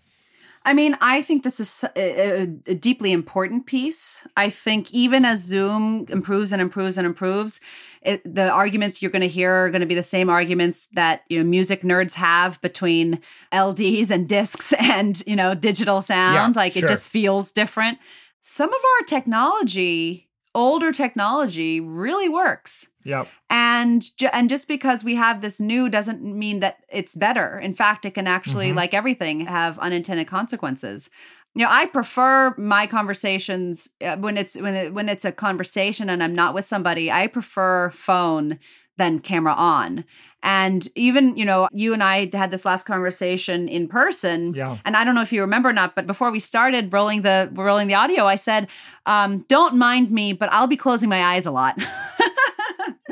I 0.65 0.73
mean, 0.73 0.95
I 1.01 1.21
think 1.21 1.43
this 1.43 1.59
is 1.59 1.83
a, 1.95 2.47
a- 2.65 2.75
deeply 2.75 3.11
important 3.11 3.65
piece. 3.65 4.25
I 4.37 4.49
think 4.49 4.91
even 4.93 5.25
as 5.25 5.39
Zoom 5.39 6.05
improves 6.09 6.53
and 6.53 6.61
improves 6.61 6.97
and 6.97 7.05
improves, 7.05 7.59
it, 8.01 8.21
the 8.23 8.49
arguments 8.49 9.01
you're 9.01 9.11
going 9.11 9.21
to 9.21 9.27
hear 9.27 9.51
are 9.65 9.69
going 9.69 9.81
to 9.81 9.87
be 9.87 9.95
the 9.95 10.03
same 10.03 10.29
arguments 10.29 10.87
that 10.93 11.23
you 11.29 11.39
know 11.39 11.49
music 11.49 11.81
nerds 11.81 12.13
have 12.13 12.61
between 12.61 13.19
LDs 13.51 14.09
and 14.09 14.29
discs 14.29 14.73
and 14.79 15.21
you 15.27 15.35
know 15.35 15.53
digital 15.53 16.01
sound. 16.01 16.55
Yeah, 16.55 16.61
like 16.61 16.73
sure. 16.73 16.85
it 16.85 16.87
just 16.87 17.09
feels 17.09 17.51
different. 17.51 17.97
Some 18.39 18.69
of 18.69 18.79
our 18.99 19.05
technology, 19.05 20.29
older 20.55 20.91
technology, 20.91 21.79
really 21.79 22.29
works. 22.29 22.87
Yep. 23.05 23.27
and 23.49 24.01
ju- 24.17 24.29
and 24.31 24.47
just 24.49 24.65
because 24.67 25.03
we 25.03 25.15
have 25.15 25.41
this 25.41 25.59
new 25.59 25.89
doesn't 25.89 26.23
mean 26.23 26.61
that 26.61 26.77
it's 26.89 27.15
better 27.15 27.59
in 27.59 27.75
fact 27.75 28.05
it 28.05 28.13
can 28.13 28.27
actually 28.27 28.71
Mhm. 28.71 28.75
like 28.75 28.93
everything 28.93 29.45
have 29.45 29.77
unintended 29.79 30.25
consequences 30.27 31.09
you 31.53 31.63
know 31.65 31.69
i 31.69 31.85
prefer 31.85 32.55
my 32.57 32.87
conversations 32.87 33.89
uh, 34.01 34.15
when 34.15 34.37
it's 34.37 34.55
when 34.55 34.73
it, 34.73 34.93
when 34.93 35.09
it's 35.09 35.25
a 35.25 35.33
conversation 35.33 36.09
and 36.09 36.23
i'm 36.23 36.33
not 36.33 36.53
with 36.53 36.63
somebody 36.63 37.11
i 37.11 37.27
prefer 37.27 37.89
phone 37.91 38.57
than 38.97 39.19
camera 39.19 39.53
on 39.53 40.03
and 40.43 40.89
even 40.95 41.35
you 41.37 41.45
know 41.45 41.67
you 41.71 41.93
and 41.93 42.03
i 42.03 42.29
had 42.33 42.51
this 42.51 42.65
last 42.65 42.85
conversation 42.85 43.67
in 43.67 43.87
person 43.87 44.53
Yeah. 44.53 44.77
and 44.85 44.95
i 44.95 45.03
don't 45.03 45.15
know 45.15 45.21
if 45.21 45.31
you 45.31 45.41
remember 45.41 45.69
or 45.69 45.73
not 45.73 45.95
but 45.95 46.05
before 46.05 46.31
we 46.31 46.39
started 46.39 46.91
rolling 46.91 47.21
the 47.21 47.49
rolling 47.53 47.87
the 47.87 47.95
audio 47.95 48.25
i 48.25 48.35
said 48.35 48.67
um, 49.05 49.45
don't 49.47 49.75
mind 49.75 50.11
me 50.11 50.33
but 50.33 50.51
i'll 50.51 50.67
be 50.67 50.77
closing 50.77 51.09
my 51.09 51.23
eyes 51.23 51.45
a 51.45 51.51
lot 51.51 51.81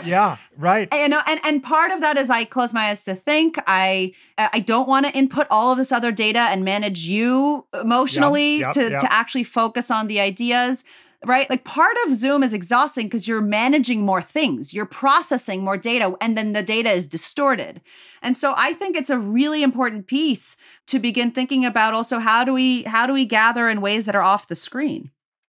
Yeah. 0.04 0.38
Right. 0.58 0.88
you 0.92 1.08
know 1.08 1.22
and 1.28 1.40
and 1.44 1.64
part 1.64 1.92
of 1.92 2.02
that 2.02 2.18
is 2.18 2.30
i 2.30 2.44
close 2.44 2.74
my 2.74 2.90
eyes 2.90 3.04
to 3.06 3.14
think 3.16 3.58
i 3.68 4.12
i 4.38 4.60
don't 4.60 4.88
want 4.88 5.06
to 5.06 5.12
input 5.16 5.46
all 5.52 5.72
of 5.72 5.78
this 5.78 5.92
other 5.92 6.12
data 6.12 6.40
and 6.40 6.66
manage 6.66 7.08
you 7.08 7.66
emotionally 7.80 8.60
yep, 8.60 8.74
to 8.74 8.90
yep. 8.90 9.02
to 9.02 9.14
actually 9.14 9.44
focus 9.44 9.92
on 9.92 10.08
the 10.08 10.20
ideas 10.20 10.84
right 11.26 11.50
like 11.50 11.64
part 11.64 11.96
of 12.06 12.14
zoom 12.14 12.44
is 12.44 12.54
exhausting 12.54 13.08
because 13.08 13.28
you're 13.28 13.42
managing 13.42 14.06
more 14.06 14.22
things 14.22 14.74
you're 14.74 14.86
processing 14.86 15.64
more 15.64 15.78
data 15.78 16.16
and 16.22 16.38
then 16.38 16.54
the 16.54 16.64
data 16.64 16.90
is 16.90 17.08
distorted 17.08 17.82
and 18.22 18.36
so 18.36 18.54
i 18.58 18.74
think 18.74 18.96
it's 18.96 19.10
a 19.10 19.20
really 19.20 19.64
important 19.64 20.08
piece 20.08 20.58
to 20.88 21.00
begin 21.00 21.32
thinking 21.32 21.66
about 21.66 21.94
also 21.94 22.20
how 22.20 22.44
do 22.44 22.54
we 22.54 22.84
how 22.84 23.06
do 23.06 23.14
we 23.14 23.26
gather 23.26 23.70
in 23.70 23.82
ways 23.82 24.06
that 24.06 24.16
are 24.16 24.24
off 24.24 24.48
the 24.48 24.56
screen 24.56 25.12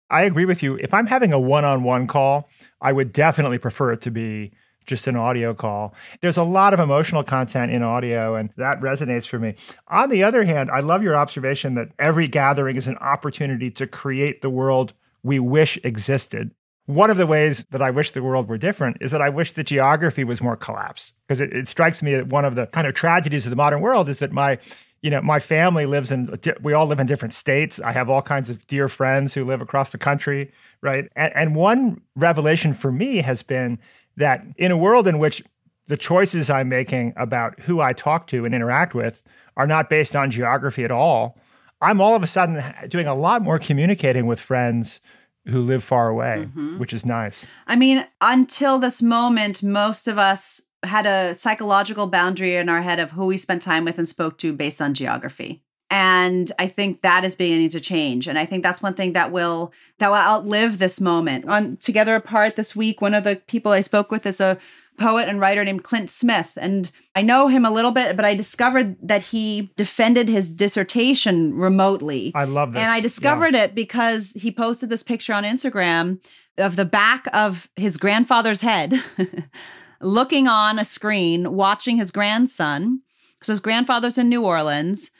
I 0.09 0.23
agree 0.23 0.45
with 0.45 0.63
you. 0.63 0.75
If 0.77 0.93
I'm 0.93 1.05
having 1.05 1.33
a 1.33 1.39
one 1.39 1.65
on 1.65 1.83
one 1.83 2.07
call, 2.07 2.49
I 2.81 2.93
would 2.93 3.13
definitely 3.13 3.59
prefer 3.59 3.91
it 3.91 4.01
to 4.01 4.11
be 4.11 4.51
just 4.89 5.07
an 5.07 5.15
audio 5.15 5.53
call. 5.53 5.93
There's 6.21 6.37
a 6.37 6.43
lot 6.43 6.73
of 6.73 6.79
emotional 6.79 7.23
content 7.23 7.71
in 7.71 7.83
audio, 7.83 8.33
and 8.35 8.49
that 8.57 8.81
resonates 8.81 9.27
for 9.27 9.37
me. 9.37 9.53
On 9.87 10.09
the 10.09 10.23
other 10.23 10.43
hand, 10.43 10.71
I 10.71 10.79
love 10.79 11.03
your 11.03 11.15
observation 11.15 11.75
that 11.75 11.89
every 11.99 12.27
gathering 12.27 12.75
is 12.75 12.87
an 12.87 12.97
opportunity 12.97 13.69
to 13.71 13.85
create 13.85 14.41
the 14.41 14.49
world 14.49 14.93
we 15.23 15.39
wish 15.39 15.77
existed. 15.83 16.51
One 16.85 17.11
of 17.11 17.17
the 17.17 17.27
ways 17.27 17.65
that 17.69 17.81
I 17.81 17.91
wish 17.91 18.11
the 18.11 18.23
world 18.23 18.49
were 18.49 18.57
different 18.57 18.97
is 18.99 19.11
that 19.11 19.21
I 19.21 19.29
wish 19.29 19.51
the 19.51 19.63
geography 19.63 20.23
was 20.23 20.41
more 20.41 20.55
collapsed. 20.55 21.13
Because 21.27 21.39
it, 21.39 21.53
it 21.53 21.67
strikes 21.67 22.01
me 22.01 22.15
that 22.15 22.27
one 22.27 22.45
of 22.45 22.55
the 22.55 22.67
kind 22.67 22.87
of 22.87 22.95
tragedies 22.95 23.45
of 23.45 23.51
the 23.51 23.55
modern 23.55 23.81
world 23.81 24.09
is 24.09 24.19
that 24.19 24.31
my 24.31 24.57
you 25.01 25.09
know, 25.09 25.21
my 25.21 25.39
family 25.39 25.85
lives 25.85 26.11
in, 26.11 26.37
we 26.61 26.73
all 26.73 26.85
live 26.85 26.99
in 26.99 27.07
different 27.07 27.33
states. 27.33 27.79
I 27.79 27.93
have 27.93 28.09
all 28.09 28.21
kinds 28.21 28.49
of 28.49 28.67
dear 28.67 28.89
friends 28.89 29.33
who 29.33 29.45
live 29.45 29.61
across 29.61 29.89
the 29.89 29.97
country, 29.97 30.51
right? 30.81 31.09
And, 31.15 31.31
and 31.35 31.55
one 31.55 32.01
revelation 32.15 32.73
for 32.73 32.91
me 32.91 33.17
has 33.17 33.41
been 33.41 33.79
that 34.17 34.43
in 34.57 34.71
a 34.71 34.77
world 34.77 35.07
in 35.07 35.17
which 35.17 35.41
the 35.87 35.97
choices 35.97 36.49
I'm 36.49 36.69
making 36.69 37.13
about 37.15 37.59
who 37.61 37.81
I 37.81 37.93
talk 37.93 38.27
to 38.27 38.45
and 38.45 38.53
interact 38.53 38.93
with 38.93 39.23
are 39.55 39.65
not 39.65 39.89
based 39.89 40.15
on 40.15 40.31
geography 40.31 40.83
at 40.83 40.91
all, 40.91 41.37
I'm 41.81 42.01
all 42.01 42.15
of 42.15 42.23
a 42.23 42.27
sudden 42.27 42.63
doing 42.89 43.07
a 43.07 43.15
lot 43.15 43.41
more 43.41 43.59
communicating 43.59 44.25
with 44.25 44.39
friends 44.39 45.01
who 45.45 45.61
live 45.61 45.83
far 45.83 46.09
away, 46.09 46.47
mm-hmm. 46.47 46.77
which 46.77 46.93
is 46.93 47.05
nice. 47.05 47.45
I 47.67 47.75
mean, 47.75 48.05
until 48.21 48.79
this 48.79 49.01
moment, 49.01 49.63
most 49.63 50.07
of 50.07 50.17
us 50.17 50.61
had 50.83 51.05
a 51.05 51.35
psychological 51.35 52.07
boundary 52.07 52.55
in 52.55 52.69
our 52.69 52.81
head 52.81 52.99
of 52.99 53.11
who 53.11 53.25
we 53.25 53.37
spent 53.37 53.61
time 53.61 53.85
with 53.85 53.97
and 53.97 54.07
spoke 54.07 54.37
to 54.39 54.53
based 54.53 54.81
on 54.81 54.93
geography. 54.93 55.63
And 55.91 56.51
I 56.59 56.67
think 56.67 57.01
that 57.01 57.25
is 57.25 57.35
beginning 57.35 57.71
to 57.71 57.79
change. 57.79 58.27
And 58.27 58.37
I 58.37 58.45
think 58.45 58.61
that's 58.61 58.81
one 58.81 58.93
thing 58.93 59.13
that 59.13 59.31
will 59.31 59.73
that 59.97 60.09
will 60.09 60.17
outlive 60.17 60.77
this 60.77 61.01
moment. 61.01 61.45
On 61.45 61.77
Together 61.77 62.15
Apart 62.15 62.55
this 62.55 62.75
week, 62.75 63.01
one 63.01 63.15
of 63.15 63.23
the 63.23 63.37
people 63.37 63.71
I 63.71 63.81
spoke 63.81 64.11
with 64.11 64.25
is 64.25 64.39
a 64.39 64.59
poet 64.99 65.27
and 65.27 65.39
writer 65.39 65.63
named 65.63 65.83
Clint 65.83 66.09
Smith. 66.09 66.57
And 66.61 66.91
I 67.15 67.21
know 67.21 67.47
him 67.47 67.65
a 67.65 67.71
little 67.71 67.91
bit, 67.91 68.15
but 68.15 68.25
I 68.25 68.35
discovered 68.35 68.97
that 69.01 69.23
he 69.23 69.71
defended 69.75 70.29
his 70.29 70.51
dissertation 70.51 71.55
remotely. 71.55 72.31
I 72.35 72.43
love 72.43 72.73
this. 72.73 72.81
And 72.81 72.89
I 72.89 72.99
discovered 72.99 73.55
yeah. 73.55 73.63
it 73.63 73.75
because 73.75 74.31
he 74.31 74.51
posted 74.51 74.89
this 74.89 75.03
picture 75.03 75.33
on 75.33 75.43
Instagram 75.43 76.21
of 76.57 76.75
the 76.75 76.85
back 76.85 77.25
of 77.33 77.69
his 77.75 77.97
grandfather's 77.97 78.61
head, 78.61 79.01
looking 80.01 80.47
on 80.47 80.77
a 80.77 80.85
screen, 80.85 81.53
watching 81.53 81.97
his 81.97 82.11
grandson. 82.11 83.01
So 83.41 83.53
his 83.53 83.61
grandfather's 83.61 84.17
in 84.17 84.29
New 84.29 84.43
Orleans. 84.43 85.11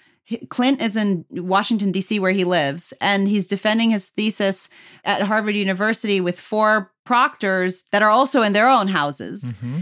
Clint 0.49 0.79
is 0.79 0.95
in 0.95 1.25
Washington, 1.31 1.91
D.C., 1.91 2.19
where 2.19 2.31
he 2.31 2.43
lives, 2.43 2.93
and 3.01 3.27
he's 3.27 3.47
defending 3.47 3.89
his 3.89 4.09
thesis 4.09 4.69
at 5.03 5.23
Harvard 5.23 5.55
University 5.55 6.21
with 6.21 6.39
four 6.39 6.91
proctors 7.09 7.85
that 7.91 8.03
are 8.03 8.11
also 8.11 8.43
in 8.43 8.53
their 8.53 8.69
own 8.69 8.87
houses. 8.87 9.53
Mm-hmm. 9.53 9.79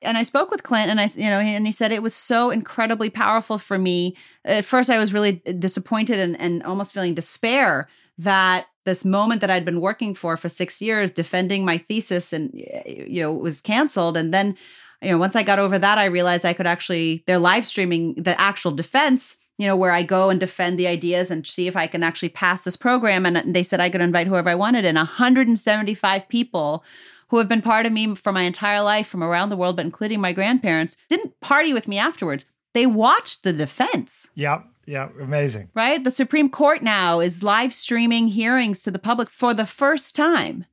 And 0.00 0.16
I 0.16 0.22
spoke 0.22 0.48
with 0.48 0.62
Clint, 0.62 0.92
and 0.92 1.00
I, 1.00 1.10
you 1.16 1.28
know, 1.28 1.40
and 1.40 1.66
he 1.66 1.72
said 1.72 1.90
it 1.90 2.04
was 2.04 2.14
so 2.14 2.50
incredibly 2.50 3.10
powerful 3.10 3.58
for 3.58 3.78
me. 3.78 4.16
At 4.44 4.64
first, 4.64 4.88
I 4.88 4.96
was 4.96 5.12
really 5.12 5.42
disappointed 5.58 6.20
and, 6.20 6.40
and 6.40 6.62
almost 6.62 6.94
feeling 6.94 7.14
despair 7.14 7.88
that 8.18 8.66
this 8.84 9.04
moment 9.04 9.40
that 9.40 9.50
I'd 9.50 9.64
been 9.64 9.80
working 9.80 10.14
for 10.14 10.36
for 10.36 10.48
six 10.48 10.80
years, 10.80 11.10
defending 11.10 11.64
my 11.64 11.78
thesis, 11.78 12.32
and 12.32 12.52
you 12.54 13.22
know, 13.22 13.32
was 13.32 13.60
canceled. 13.60 14.16
And 14.16 14.32
then, 14.32 14.56
you 15.02 15.10
know, 15.10 15.18
once 15.18 15.34
I 15.34 15.42
got 15.42 15.58
over 15.58 15.80
that, 15.80 15.98
I 15.98 16.04
realized 16.04 16.44
I 16.44 16.52
could 16.52 16.68
actually 16.68 17.24
they're 17.26 17.40
live 17.40 17.66
streaming 17.66 18.14
the 18.14 18.40
actual 18.40 18.70
defense 18.70 19.36
you 19.58 19.66
know, 19.66 19.76
where 19.76 19.90
I 19.90 20.02
go 20.02 20.30
and 20.30 20.38
defend 20.38 20.78
the 20.78 20.86
ideas 20.86 21.30
and 21.30 21.46
see 21.46 21.66
if 21.66 21.76
I 21.76 21.86
can 21.86 22.02
actually 22.02 22.30
pass 22.30 22.62
this 22.62 22.76
program. 22.76 23.26
And 23.26 23.54
they 23.54 23.64
said 23.64 23.80
I 23.80 23.90
could 23.90 24.00
invite 24.00 24.28
whoever 24.28 24.48
I 24.48 24.54
wanted. 24.54 24.84
And 24.84 24.96
175 24.96 26.28
people 26.28 26.84
who 27.28 27.38
have 27.38 27.48
been 27.48 27.60
part 27.60 27.84
of 27.84 27.92
me 27.92 28.14
for 28.14 28.32
my 28.32 28.42
entire 28.42 28.80
life 28.80 29.06
from 29.06 29.22
around 29.22 29.50
the 29.50 29.56
world, 29.56 29.76
but 29.76 29.84
including 29.84 30.20
my 30.20 30.32
grandparents, 30.32 30.96
didn't 31.08 31.38
party 31.40 31.74
with 31.74 31.88
me 31.88 31.98
afterwards. 31.98 32.46
They 32.72 32.86
watched 32.86 33.42
the 33.42 33.52
defense. 33.52 34.28
Yep. 34.34 34.64
Yeah, 34.86 35.08
amazing. 35.20 35.68
Right? 35.74 36.02
The 36.02 36.10
Supreme 36.10 36.48
Court 36.48 36.82
now 36.82 37.20
is 37.20 37.42
live 37.42 37.74
streaming 37.74 38.28
hearings 38.28 38.80
to 38.82 38.90
the 38.90 38.98
public 38.98 39.28
for 39.28 39.52
the 39.52 39.66
first 39.66 40.16
time. 40.16 40.64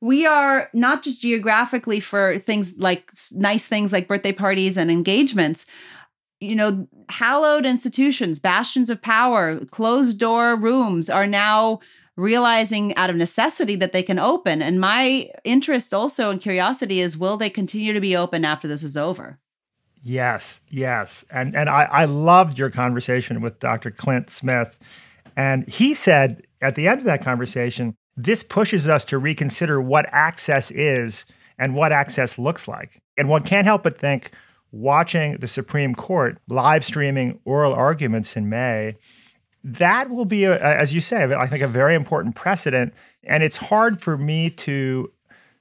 We 0.00 0.26
are 0.26 0.68
not 0.72 1.02
just 1.02 1.22
geographically 1.22 1.98
for 1.98 2.38
things 2.38 2.78
like 2.78 3.10
nice 3.32 3.66
things 3.66 3.92
like 3.92 4.06
birthday 4.06 4.30
parties 4.30 4.76
and 4.76 4.92
engagements, 4.92 5.66
you 6.44 6.56
know, 6.56 6.86
hallowed 7.08 7.66
institutions, 7.66 8.38
bastions 8.38 8.90
of 8.90 9.02
power, 9.02 9.64
closed 9.66 10.18
door 10.18 10.56
rooms 10.56 11.10
are 11.10 11.26
now 11.26 11.80
realizing 12.16 12.94
out 12.96 13.10
of 13.10 13.16
necessity 13.16 13.76
that 13.76 13.92
they 13.92 14.02
can 14.02 14.18
open. 14.18 14.62
And 14.62 14.80
my 14.80 15.30
interest 15.42 15.92
also 15.92 16.30
and 16.30 16.40
curiosity 16.40 17.00
is 17.00 17.16
will 17.16 17.36
they 17.36 17.50
continue 17.50 17.92
to 17.92 18.00
be 18.00 18.16
open 18.16 18.44
after 18.44 18.68
this 18.68 18.82
is 18.82 18.96
over? 18.96 19.38
Yes, 20.02 20.60
yes. 20.68 21.24
And 21.30 21.56
and 21.56 21.68
I, 21.68 21.84
I 21.84 22.04
loved 22.04 22.58
your 22.58 22.70
conversation 22.70 23.40
with 23.40 23.58
Dr. 23.58 23.90
Clint 23.90 24.30
Smith. 24.30 24.78
And 25.36 25.66
he 25.68 25.94
said 25.94 26.46
at 26.60 26.74
the 26.74 26.86
end 26.86 27.00
of 27.00 27.06
that 27.06 27.22
conversation, 27.22 27.96
this 28.16 28.42
pushes 28.42 28.86
us 28.86 29.04
to 29.06 29.18
reconsider 29.18 29.80
what 29.80 30.06
access 30.12 30.70
is 30.70 31.26
and 31.58 31.74
what 31.74 31.90
access 31.90 32.38
looks 32.38 32.68
like. 32.68 33.00
And 33.16 33.28
one 33.28 33.42
can't 33.42 33.66
help 33.66 33.82
but 33.82 33.98
think, 33.98 34.30
watching 34.74 35.36
the 35.38 35.46
Supreme 35.46 35.94
Court 35.94 36.38
live 36.48 36.84
streaming 36.84 37.38
oral 37.44 37.72
arguments 37.72 38.36
in 38.36 38.48
May, 38.48 38.96
that 39.62 40.10
will 40.10 40.24
be, 40.24 40.44
a, 40.44 40.60
as 40.60 40.92
you 40.92 41.00
say, 41.00 41.22
I 41.32 41.46
think 41.46 41.62
a 41.62 41.68
very 41.68 41.94
important 41.94 42.34
precedent. 42.34 42.92
And 43.22 43.42
it's 43.42 43.56
hard 43.56 44.02
for 44.02 44.18
me 44.18 44.50
to 44.50 45.10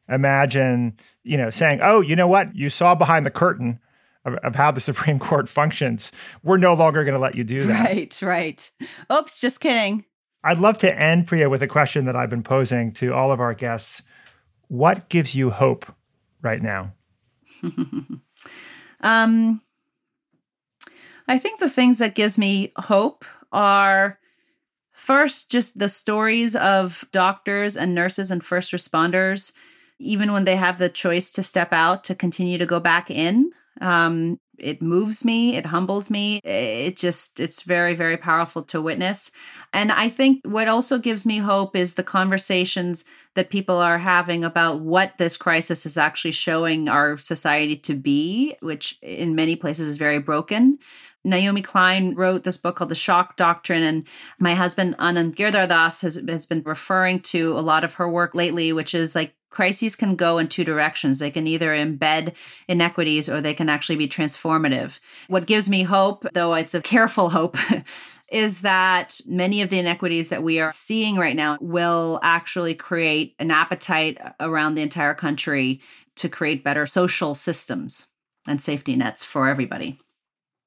imagine, 0.10 0.96
you 1.24 1.38
know, 1.38 1.50
saying, 1.50 1.80
"Oh, 1.82 2.02
you 2.02 2.16
know 2.16 2.28
what? 2.28 2.54
You 2.56 2.70
saw 2.70 2.96
behind 2.96 3.26
the 3.26 3.32
curtain." 3.32 3.80
Of, 4.26 4.36
of 4.36 4.56
how 4.56 4.72
the 4.72 4.80
Supreme 4.80 5.20
Court 5.20 5.50
functions. 5.50 6.10
We're 6.44 6.56
no 6.56 6.74
longer 6.76 7.04
going 7.04 7.14
to 7.14 7.20
let 7.20 7.36
you 7.36 7.44
do 7.44 7.64
that. 7.64 7.84
Right, 7.84 8.22
right. 8.22 8.72
Oops, 9.12 9.42
just 9.42 9.60
kidding. 9.60 10.06
I'd 10.46 10.60
love 10.60 10.78
to 10.78 10.98
end, 10.98 11.28
Priya, 11.28 11.50
with 11.50 11.62
a 11.62 11.68
question 11.68 12.06
that 12.06 12.16
I've 12.16 12.30
been 12.30 12.42
posing 12.42 12.94
to 12.94 13.14
all 13.14 13.34
of 13.34 13.42
our 13.42 13.54
guests. 13.54 14.02
What 14.70 15.10
gives 15.10 15.36
you 15.36 15.50
hope 15.50 15.94
right 16.42 16.62
now? 16.62 16.94
Um, 19.04 19.62
I 21.28 21.38
think 21.38 21.60
the 21.60 21.70
things 21.70 22.00
that 22.00 22.16
gives 22.16 22.38
me 22.38 22.72
hope 22.78 23.26
are 23.52 24.20
first 24.92 25.52
just 25.52 25.80
the 25.80 25.90
stories 25.90 26.56
of 26.56 27.06
doctors 27.12 27.78
and 27.78 27.94
nurses 27.94 28.32
and 28.32 28.44
first 28.44 28.72
responders 28.72 29.54
even 30.00 30.34
when 30.34 30.44
they 30.46 30.56
have 30.56 30.78
the 30.78 30.90
choice 30.90 31.32
to 31.32 31.44
step 31.44 31.72
out 31.72 32.04
to 32.04 32.16
continue 32.16 32.58
to 32.58 32.66
go 32.66 32.80
back 32.80 33.10
in. 33.10 33.52
Um, 33.80 34.40
it 34.64 34.82
moves 34.82 35.26
me 35.26 35.56
it 35.56 35.68
humbles 35.68 36.10
me 36.10 36.38
it 36.44 36.96
just 36.96 37.40
it's 37.40 37.64
very 37.64 37.94
very 37.94 38.18
powerful 38.18 38.64
to 38.64 38.82
witness. 38.82 39.32
And 39.72 39.92
i 39.92 40.10
think 40.10 40.42
what 40.46 40.68
also 40.68 40.98
gives 40.98 41.26
me 41.26 41.38
hope 41.38 41.76
is 41.76 41.96
the 41.96 42.04
conversations 42.04 43.06
that 43.36 43.50
people 43.50 43.78
are 43.78 43.98
having 43.98 44.44
about 44.44 44.80
what 44.80 45.18
this 45.18 45.38
crisis 45.38 45.86
is 45.86 45.98
actually 45.98 46.32
showing 46.32 46.88
our 46.88 47.18
society 47.18 47.76
to 47.78 47.94
be 47.94 48.56
which 48.62 48.98
in 49.02 49.36
many 49.36 49.56
places 49.56 49.88
is 49.88 49.98
very 49.98 50.20
broken. 50.20 50.80
Naomi 51.24 51.62
Klein 51.62 52.16
wrote 52.16 52.44
this 52.44 52.58
book 52.58 52.76
called 52.76 52.90
The 52.90 52.96
Shock 52.96 53.38
Doctrine, 53.38 53.84
and 53.84 54.06
my 54.40 54.56
husband 54.56 54.98
Anand 54.98 55.36
Giridharadas 55.36 56.02
has, 56.02 56.16
has 56.28 56.46
been 56.46 56.62
referring 56.66 57.22
to 57.22 57.58
a 57.58 57.62
lot 57.62 57.84
of 57.84 57.94
her 57.96 58.10
work 58.10 58.36
lately, 58.36 58.74
which 58.74 58.94
is 58.94 59.16
like 59.16 59.34
crises 59.54 59.96
can 59.96 60.16
go 60.16 60.40
in 60.40 60.48
two 60.48 60.64
directions. 60.64 61.20
They 61.20 61.30
can 61.30 61.46
either 61.46 61.70
embed 61.70 62.34
inequities 62.68 63.30
or 63.30 63.40
they 63.40 63.54
can 63.54 63.70
actually 63.70 63.96
be 63.96 64.08
transformative. 64.08 65.00
What 65.28 65.46
gives 65.46 65.70
me 65.70 65.84
hope, 65.84 66.26
though 66.34 66.56
it's 66.56 66.74
a 66.74 66.82
careful 66.82 67.30
hope, 67.30 67.56
is 68.32 68.62
that 68.62 69.22
many 69.28 69.62
of 69.62 69.70
the 69.70 69.78
inequities 69.78 70.30
that 70.30 70.42
we 70.42 70.60
are 70.60 70.72
seeing 70.72 71.18
right 71.18 71.36
now 71.36 71.60
will 71.62 72.20
actually 72.24 72.74
create 72.74 73.36
an 73.38 73.52
appetite 73.52 74.18
around 74.40 74.74
the 74.74 74.82
entire 74.82 75.14
country 75.14 75.80
to 76.16 76.28
create 76.28 76.64
better 76.64 76.88
social 76.88 77.36
systems 77.36 78.08
and 78.48 78.60
safety 78.60 78.96
nets 78.96 79.24
for 79.24 79.48
everybody. 79.48 80.00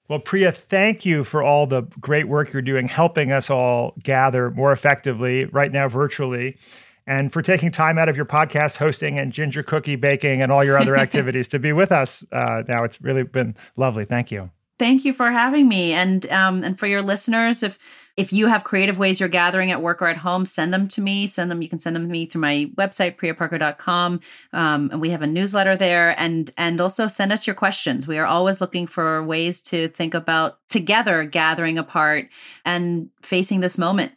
Well, 0.09 0.20
Priya, 0.20 0.53
thank 0.53 1.05
you 1.05 1.25
for 1.25 1.42
all 1.42 1.66
the 1.66 1.83
great 2.01 2.29
work 2.29 2.53
you're 2.53 2.62
doing, 2.62 2.87
helping 2.87 3.33
us 3.33 3.51
all 3.51 3.94
gather 4.01 4.53
more 4.53 4.70
effectively 4.70 5.46
right 5.46 5.72
now 5.72 5.88
virtually 5.88 6.57
and 7.07 7.33
for 7.33 7.42
taking 7.42 7.71
time 7.71 7.99
out 7.99 8.09
of 8.09 8.16
your 8.16 8.27
podcast 8.27 8.77
hosting 8.77 9.19
and 9.19 9.33
ginger 9.33 9.62
cookie 9.62 9.97
baking 9.97 10.42
and 10.42 10.51
all 10.51 10.64
your 10.64 10.79
other 10.79 10.97
activities 10.99 11.49
to 11.49 11.59
be 11.59 11.73
with 11.73 11.92
us 11.92 12.25
uh, 12.33 12.62
now. 12.69 12.85
It's 12.85 13.01
really 13.01 13.23
been 13.23 13.55
lovely. 13.77 14.05
Thank 14.05 14.31
you. 14.31 14.51
Thank 14.79 15.07
you 15.07 15.14
for 15.14 15.31
having 15.31 15.69
me, 15.69 15.95
and 15.95 16.31
um, 16.31 16.62
and 16.62 16.79
for 16.79 16.87
your 16.87 17.01
listeners, 17.01 17.62
if 17.62 17.79
if 18.16 18.33
you 18.33 18.47
have 18.47 18.64
creative 18.64 18.99
ways 18.99 19.21
you're 19.21 19.29
gathering 19.29 19.71
at 19.71 19.83
work 19.83 20.01
or 20.01 20.09
at 20.09 20.19
home, 20.19 20.47
send 20.47 20.73
them 20.73 20.88
to 20.88 21.03
me. 21.03 21.27
Send 21.27 21.51
them. 21.51 21.61
You 21.61 21.69
can 21.69 21.79
send 21.79 21.97
them 21.97 22.05
to 22.05 22.09
me 22.09 22.27
through 22.27 22.40
my 22.40 22.71
website, 22.77 23.16
priyaparker.com. 23.16 24.21
Um, 24.53 24.90
and 24.90 25.01
we 25.01 25.11
have 25.11 25.23
a 25.23 25.27
newsletter 25.27 25.77
there. 25.77 26.19
And 26.19 26.51
and 26.57 26.81
also 26.81 27.09
send 27.09 27.33
us 27.33 27.47
your 27.47 27.55
questions. 27.55 28.07
We 28.07 28.19
are 28.19 28.27
always 28.27 28.61
looking 28.61 28.87
for 28.87 29.23
ways 29.23 29.61
to 29.62 29.88
think 29.88 30.14
about 30.14 30.59
together 30.69 31.25
gathering 31.25 31.79
apart 31.79 32.29
and 32.64 33.11
facing 33.23 33.61
this 33.61 33.79
moment 33.79 34.12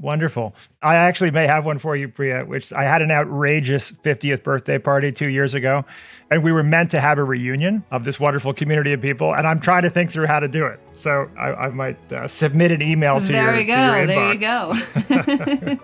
Wonderful. 0.00 0.54
I 0.82 0.94
actually 0.96 1.30
may 1.30 1.46
have 1.46 1.66
one 1.66 1.76
for 1.76 1.94
you, 1.94 2.08
Priya, 2.08 2.46
which 2.46 2.72
I 2.72 2.84
had 2.84 3.02
an 3.02 3.10
outrageous 3.10 3.92
50th 3.92 4.42
birthday 4.42 4.78
party 4.78 5.12
two 5.12 5.28
years 5.28 5.52
ago. 5.52 5.84
And 6.30 6.42
we 6.42 6.52
were 6.52 6.62
meant 6.62 6.90
to 6.92 7.00
have 7.00 7.18
a 7.18 7.24
reunion 7.24 7.84
of 7.90 8.04
this 8.04 8.18
wonderful 8.18 8.54
community 8.54 8.94
of 8.94 9.02
people. 9.02 9.34
And 9.34 9.46
I'm 9.46 9.60
trying 9.60 9.82
to 9.82 9.90
think 9.90 10.10
through 10.10 10.26
how 10.26 10.40
to 10.40 10.48
do 10.48 10.64
it. 10.66 10.80
So 10.94 11.28
I, 11.38 11.52
I 11.52 11.68
might 11.68 12.12
uh, 12.12 12.28
submit 12.28 12.70
an 12.70 12.80
email 12.80 13.20
to 13.20 13.32
there 13.32 13.50
your, 13.50 13.60
you 13.60 13.66
go. 13.66 14.06
there 14.06 14.32
you 14.32 14.38
go. 14.38 14.72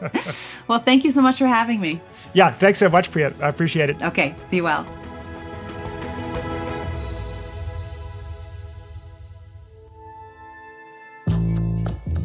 well, 0.69 0.79
thank 0.79 1.05
you 1.05 1.11
so 1.11 1.21
much 1.21 1.37
for 1.37 1.47
having 1.47 1.81
me. 1.81 2.01
Yeah, 2.33 2.53
thanks 2.53 2.79
so 2.79 2.89
much, 2.89 3.11
Priya. 3.11 3.35
I 3.43 3.49
appreciate 3.49 3.91
it. 3.91 4.01
Okay, 4.03 4.35
be 4.51 4.63
well. 4.63 4.87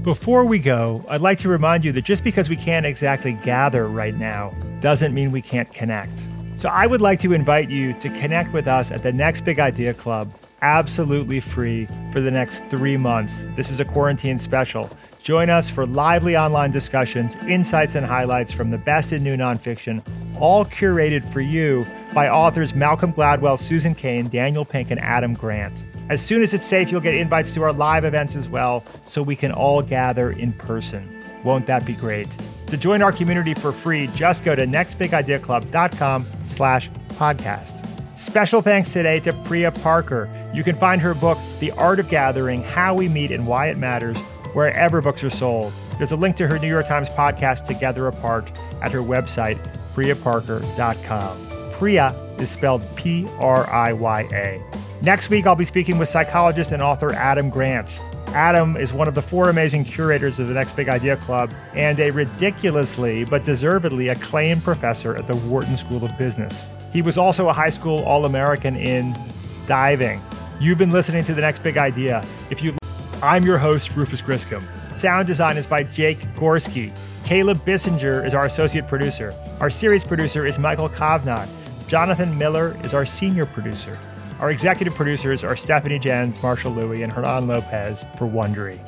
Before 0.04 0.46
we 0.46 0.58
go, 0.58 1.06
I'd 1.10 1.22
like 1.22 1.38
to 1.40 1.48
remind 1.48 1.86
you 1.86 1.92
that 1.92 2.02
just 2.02 2.24
because 2.24 2.50
we 2.50 2.56
can't 2.56 2.88
exactly 2.88 3.34
gather 3.34 3.88
right 3.88 4.16
now 4.16 4.52
doesn't 4.80 5.14
mean 5.14 5.32
we 5.32 5.44
can't 5.44 5.72
connect. 5.72 6.28
So 6.56 6.70
I 6.70 6.88
would 6.88 7.02
like 7.02 7.20
to 7.20 7.34
invite 7.34 7.70
you 7.70 7.94
to 8.00 8.10
connect 8.10 8.52
with 8.52 8.68
us 8.68 8.92
at 8.92 9.04
the 9.04 9.14
next 9.14 9.42
Big 9.42 9.60
Idea 9.60 9.94
Club, 9.94 10.34
absolutely 10.64 11.40
free 11.40 11.88
for 12.12 12.20
the 12.20 12.32
next 12.32 12.66
three 12.66 12.98
months. 12.98 13.46
This 13.56 13.70
is 13.70 13.80
a 13.80 13.86
quarantine 13.86 14.40
special. 14.40 14.90
Join 15.22 15.52
us 15.52 15.70
for 15.70 15.86
lively 15.86 16.36
online 16.36 16.72
discussions, 16.72 17.36
insights, 17.48 17.94
and 17.94 18.04
highlights 18.04 18.52
from 18.52 18.72
the 18.72 18.80
best 18.80 19.14
in 19.14 19.24
new 19.24 19.38
nonfiction, 19.38 20.02
all 20.40 20.66
curated 20.66 21.24
for 21.32 21.42
you 21.42 21.86
by 22.12 22.28
authors 22.28 22.74
Malcolm 22.74 23.14
Gladwell, 23.14 23.60
Susan 23.60 23.94
Cain, 23.94 24.30
Daniel 24.30 24.66
Pink, 24.66 24.90
and 24.90 25.00
Adam 25.00 25.36
Grant. 25.36 25.84
As 26.12 26.22
soon 26.22 26.42
as 26.42 26.54
it's 26.54 26.66
safe, 26.66 26.92
you'll 26.92 27.00
get 27.00 27.16
invites 27.16 27.52
to 27.52 27.64
our 27.64 27.72
live 27.72 28.04
events 28.04 28.36
as 28.36 28.50
well, 28.50 28.84
so 29.06 29.24
we 29.24 29.34
can 29.34 29.54
all 29.54 29.82
gather 29.82 30.32
in 30.32 30.52
person. 30.52 31.24
Won't 31.46 31.68
that 31.68 31.86
be 31.86 31.94
great? 31.94 32.28
To 32.68 32.76
join 32.76 33.02
our 33.02 33.14
community 33.14 33.54
for 33.54 33.72
free, 33.72 34.08
just 34.08 34.44
go 34.44 34.54
to 34.54 34.68
nextbigideaclub.com 34.68 36.26
slash 36.44 36.90
podcast. 37.14 37.88
Special 38.14 38.62
thanks 38.62 38.92
today 38.92 39.22
to 39.22 39.32
Priya 39.46 39.72
Parker. 39.72 40.30
You 40.54 40.66
can 40.66 40.76
find 40.76 41.02
her 41.02 41.14
book, 41.14 41.38
The 41.62 41.72
Art 41.72 42.02
of 42.02 42.10
Gathering, 42.10 42.64
How 42.64 42.94
We 42.94 43.08
Meet 43.08 43.32
and 43.32 43.48
Why 43.48 43.70
It 43.70 43.78
Matters, 43.78 44.20
wherever 44.52 45.02
books 45.02 45.24
are 45.24 45.30
sold. 45.30 45.72
There's 45.98 46.12
a 46.12 46.18
link 46.18 46.36
to 46.36 46.48
her 46.50 46.60
New 46.60 46.68
York 46.68 46.88
Times 46.88 47.08
podcast, 47.08 47.64
Together 47.64 48.08
Apart, 48.08 48.52
at 48.82 48.92
her 48.92 49.00
website, 49.00 49.58
priyaparker.com. 49.96 51.72
Priya 51.72 52.14
is 52.38 52.50
spelled 52.50 52.84
P 52.98 53.30
R 53.40 53.66
I 53.70 53.94
Y 53.94 54.22
A. 54.34 54.81
Next 55.04 55.32
week, 55.32 55.48
I'll 55.48 55.56
be 55.56 55.66
speaking 55.66 55.98
with 55.98 56.10
psychologist 56.10 56.72
and 56.72 56.80
author 56.80 57.12
Adam 57.14 57.50
Grant. 57.50 58.00
Adam 58.28 58.78
is 58.78 58.94
one 58.94 59.08
of 59.08 59.16
the 59.16 59.22
four 59.22 59.50
amazing 59.50 59.84
curators 59.84 60.38
of 60.38 60.48
the 60.48 60.54
Next 60.54 60.76
Big 60.76 60.90
Idea 60.90 61.18
Club 61.18 61.52
and 61.74 62.00
a 62.00 62.12
ridiculously 62.12 63.26
but 63.26 63.44
deservedly 63.44 64.10
acclaimed 64.10 64.64
professor 64.64 65.16
at 65.16 65.26
the 65.26 65.36
Wharton 65.36 65.76
School 65.76 66.06
of 66.06 66.16
Business. 66.20 66.70
He 66.94 67.02
was 67.02 67.18
also 67.18 67.50
a 67.50 67.54
high 67.54 67.72
school 67.72 68.04
All 68.04 68.26
American 68.26 68.76
in 68.76 69.18
diving. 69.66 70.22
You've 70.60 70.78
been 70.78 70.92
listening 70.92 71.24
to 71.24 71.34
The 71.34 71.42
Next 71.42 71.64
Big 71.64 71.78
Idea. 71.78 72.24
If 72.52 72.62
you 72.62 72.78
I'm 73.24 73.44
your 73.44 73.58
host, 73.58 73.96
Rufus 73.96 74.22
Griscom. 74.22 74.64
Sound 74.96 75.26
design 75.26 75.58
is 75.58 75.66
by 75.66 75.84
Jake 75.84 76.20
Gorski. 76.36 76.96
Caleb 77.26 77.58
Bissinger 77.66 78.24
is 78.24 78.36
our 78.36 78.46
associate 78.46 78.88
producer. 78.88 79.34
Our 79.62 79.72
series 79.72 80.04
producer 80.04 80.46
is 80.46 80.60
Michael 80.60 80.90
Kovnat. 80.90 81.50
Jonathan 81.88 82.38
Miller 82.38 82.78
is 82.84 82.94
our 82.94 83.06
senior 83.06 83.48
producer. 83.48 83.98
Our 84.42 84.50
executive 84.50 84.96
producers 84.96 85.44
are 85.44 85.56
Stephanie 85.56 86.00
Jens, 86.00 86.42
Marshall 86.42 86.74
Lewy, 86.74 87.04
and 87.04 87.14
Hernan 87.14 87.46
Lopez 87.46 88.08
for 88.18 88.28
Wondery. 88.28 88.80